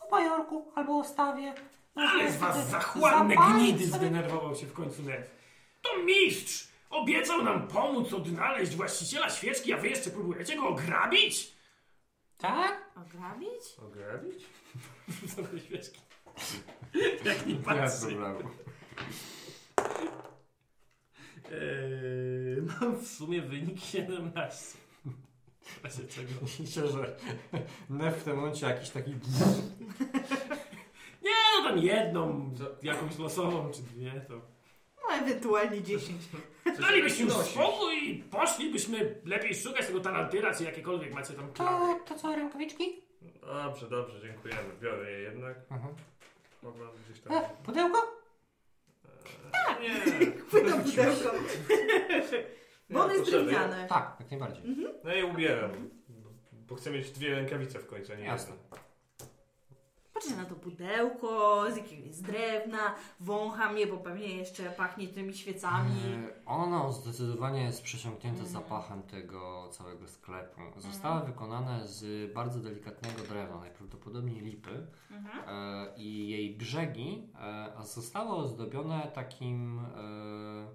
[0.00, 1.54] o bajorku, albo o stawie.
[1.94, 5.30] Ale z was zachłanne gnidy zdenerwował się w końcu Nef.
[5.82, 6.73] To mistrz!
[6.94, 11.54] Obiecał nam pomóc odnaleźć właściciela świeczki, a wy jeszcze próbujecie go ograbić?
[12.38, 12.90] Tak?
[12.96, 13.62] Ograbić?
[13.78, 14.44] ograbić?
[15.34, 16.00] Same świeczki.
[17.24, 18.06] Jak nie patrzy.
[18.06, 18.38] problemu.
[21.52, 24.78] Eee, mam w sumie wynik 17.
[25.60, 26.30] W razie czego?
[26.60, 27.16] Myślę, że
[27.90, 29.10] Nef w tym momencie jakiś taki...
[31.22, 34.53] Nie, no tam jedną, jakąś losową czy dwie, to...
[35.08, 36.22] No ewentualnie 10.
[36.80, 42.00] Dalibyśmy już spokój i poszlibyśmy lepiej szukać tego talantyra, czy jakiekolwiek macie tam To, plany.
[42.08, 43.02] to co, rękawiczki?
[43.40, 44.60] Dobrze, dobrze, dziękujemy.
[44.80, 45.56] Biorę je jednak.
[45.70, 45.94] Mhm.
[46.62, 47.32] Mogłam gdzieś tam...
[47.32, 47.98] E, pudełko?
[49.80, 50.00] Nie,
[50.48, 51.30] Chwyta pudełko.
[52.90, 53.86] Bo on Nie, jest drewniany.
[53.88, 54.62] Tak, jak najbardziej.
[55.04, 55.70] no ja je ubieram.
[56.52, 58.54] Bo chcę mieć dwie rękawice w końcu, a nie Jasne.
[58.54, 58.78] jedną.
[60.24, 65.90] Patrzę na to pudełko z jakiegoś drewna, wącham je, bo pewnie jeszcze pachnie tymi świecami.
[66.40, 68.52] E, Ono zdecydowanie jest przesiąknięte Mhm.
[68.62, 70.60] zapachem tego całego sklepu.
[70.76, 74.86] Zostały wykonane z bardzo delikatnego drewna, najprawdopodobniej lipy.
[75.10, 75.48] Mhm.
[75.48, 80.68] E, I jej brzegi e, zostały ozdobione takim e,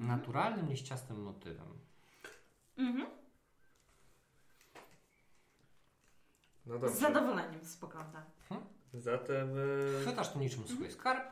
[0.00, 1.78] naturalnym, liściastym motywem.
[2.76, 3.06] Mhm.
[6.66, 6.96] No Z dobrze.
[6.96, 8.22] zadowoleniem spogląda.
[8.94, 9.48] Zatem
[9.98, 11.24] e, Chwytasz tu niczym swój skarb.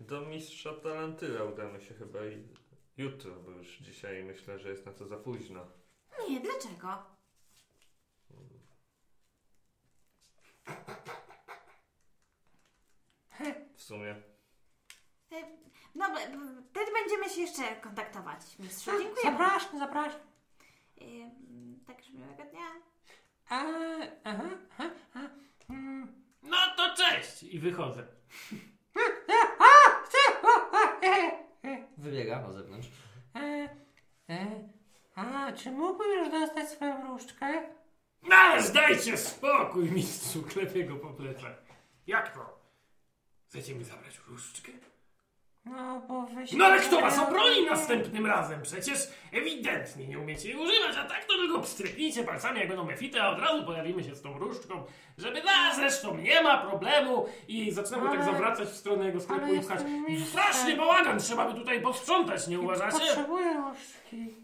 [0.00, 2.42] do mistrza Talantyra udamy się chyba i
[2.96, 5.66] jutro, bo już dzisiaj myślę, że jest na to za późno.
[6.30, 6.88] Nie, dlaczego?
[13.76, 14.10] W sumie.
[15.32, 15.42] E,
[15.94, 16.06] No,
[16.70, 18.90] wtedy będziemy się jeszcze kontaktować, mistrzu.
[18.90, 19.22] Dziękuję.
[19.22, 20.20] Zapraszam, zapraszam.
[21.00, 21.04] E,
[21.86, 22.66] Także miłego dnia.
[23.50, 23.54] E,
[24.24, 25.28] aha, aha, aha.
[25.70, 26.08] Mm.
[26.42, 27.42] No to cześć!
[27.42, 28.06] I wychodzę.
[31.98, 32.88] Wybiega na zewnątrz.
[33.34, 33.68] E,
[34.30, 34.68] e,
[35.14, 37.62] a, czy mógłbym już dostać swoją różdżkę?
[38.22, 41.62] No ale zdajcie spokój, mistrzu, klepie go po plecach.
[42.06, 42.58] Jak to?
[43.48, 44.72] Chcecie mi zabrać różdżkę?
[45.70, 46.52] No, bo weź...
[46.52, 48.62] No ale kto was obroni następnym razem?
[48.62, 48.98] Przecież
[49.32, 53.30] ewidentnie nie umiecie jej używać, a tak to tylko pstryknijcie palcami jak będą mefity, a
[53.30, 54.84] od razu pojawimy się z tą różdżką,
[55.18, 59.44] żeby da, zresztą nie ma problemu i zaczynamy tak Ale- zawracać w stronę jego sklepu
[59.44, 59.80] ale i pchać.
[60.28, 62.98] straszny bałagan, trzeba by tutaj posprzątać, nie uważacie?
[62.98, 64.34] Potrzebuję różdżki.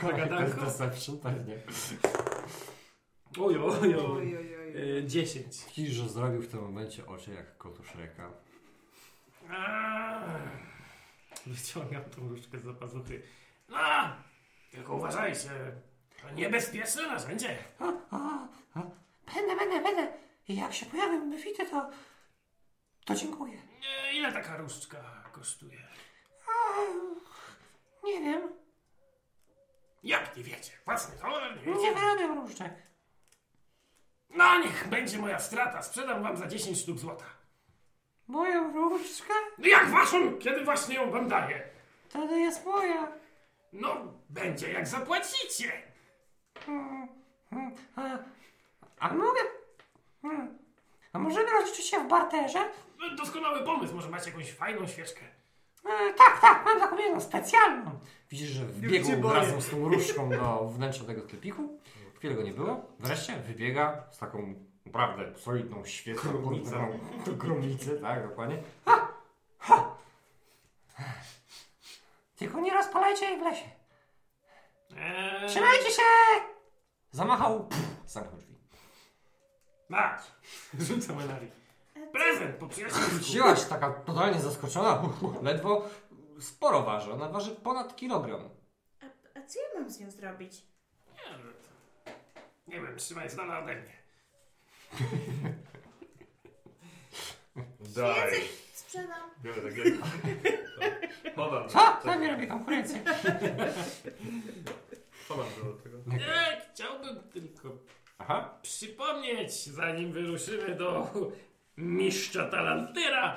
[0.00, 0.66] Zagadanko?
[1.22, 1.54] Pewnie.
[3.40, 3.94] Oj, oj, oj.
[3.94, 4.98] Oj, oj, oj.
[4.98, 5.46] E, 10.
[5.76, 8.30] Widzisz, że zrobił w tym momencie oczy jak kotu Shreka.
[11.46, 13.22] Wyciągam tą różdżkę z pazuchy.
[13.68, 13.78] No,
[14.70, 15.50] tylko uważajcie.
[16.22, 17.58] To niebezpieczne narzędzie.
[19.34, 20.12] Będę, będę, będę.
[20.48, 21.90] I jak się pojawią mefity, to...
[23.04, 23.58] To dziękuję.
[24.08, 24.96] E, Ile taka różdżka
[25.32, 25.78] kosztuje?
[26.48, 26.80] A,
[28.06, 28.52] nie wiem.
[30.02, 30.72] Jak nie wiecie?
[30.84, 31.94] Własny towar nie Nie wiecie?
[31.94, 32.72] wyrabiam różdżek.
[34.30, 35.82] No niech będzie moja strata.
[35.82, 37.24] Sprzedam wam za 10 sztuk złota.
[38.28, 39.34] Moją różdżkę?
[39.58, 41.62] No jak waszą, kiedy właśnie ją wam daję?
[42.12, 43.08] To jest moja.
[43.72, 43.96] No,
[44.28, 45.72] będzie jak zapłacicie.
[46.66, 47.08] Hmm,
[47.50, 48.18] hmm, A,
[48.98, 49.40] a mogę...
[50.22, 50.58] Hmm.
[51.12, 52.58] A możemy rozliczyć się w barterze?
[53.00, 55.20] No, Doskonały pomysł, może macie jakąś fajną świeczkę.
[55.84, 57.98] E, tak, tak, mam taką jedną specjalną.
[58.30, 61.78] Widzisz, że wbiegł razem z tą różdżką do wnętrza tego sklepiku.
[62.16, 62.86] Chwilę go nie było.
[62.98, 64.54] Wreszcie wybiega z taką
[64.92, 65.82] naprawdę solidną
[66.22, 66.60] podłogą
[67.26, 68.62] Do gromnicy, tak, dokładnie.
[72.36, 73.70] Tylko nie rozpalajcie jej w lesie.
[74.96, 76.02] Eee, Trzymajcie się!
[77.10, 78.54] Zamachał, pff, zamknął drzwi.
[79.88, 80.22] Masz.
[80.78, 81.50] Rzucam Elari.
[82.12, 83.70] Prezent po przyjacielsku.
[83.70, 85.02] Taka totalnie zaskoczona,
[85.42, 85.88] ledwo
[86.40, 87.12] sporo waży.
[87.12, 88.48] Ona waży ponad kilogram.
[89.02, 89.04] A,
[89.38, 90.62] a co ja mam z nią zrobić?
[92.68, 93.92] Nie wiem, trzymaj z dala ode mnie.
[97.80, 98.32] Daj.
[98.74, 99.30] Sprzedam.
[99.42, 99.94] Biorę tak jak...
[101.36, 101.68] Chowam.
[101.68, 102.00] Co?
[102.04, 103.00] Robię konkurencji.
[105.28, 105.98] Chowam to do tego.
[106.06, 107.68] Nie, chciałbym tylko
[108.18, 108.58] Aha.
[108.62, 111.10] przypomnieć, zanim wyruszymy do
[111.76, 113.36] mistrza Talantyra,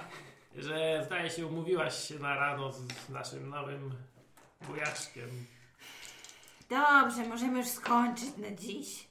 [0.56, 3.91] że zdaje się umówiłaś się na rano z naszym nowym
[4.62, 5.30] wujaszkiem.
[6.70, 9.11] Dobrze, możemy już skończyć na dziś.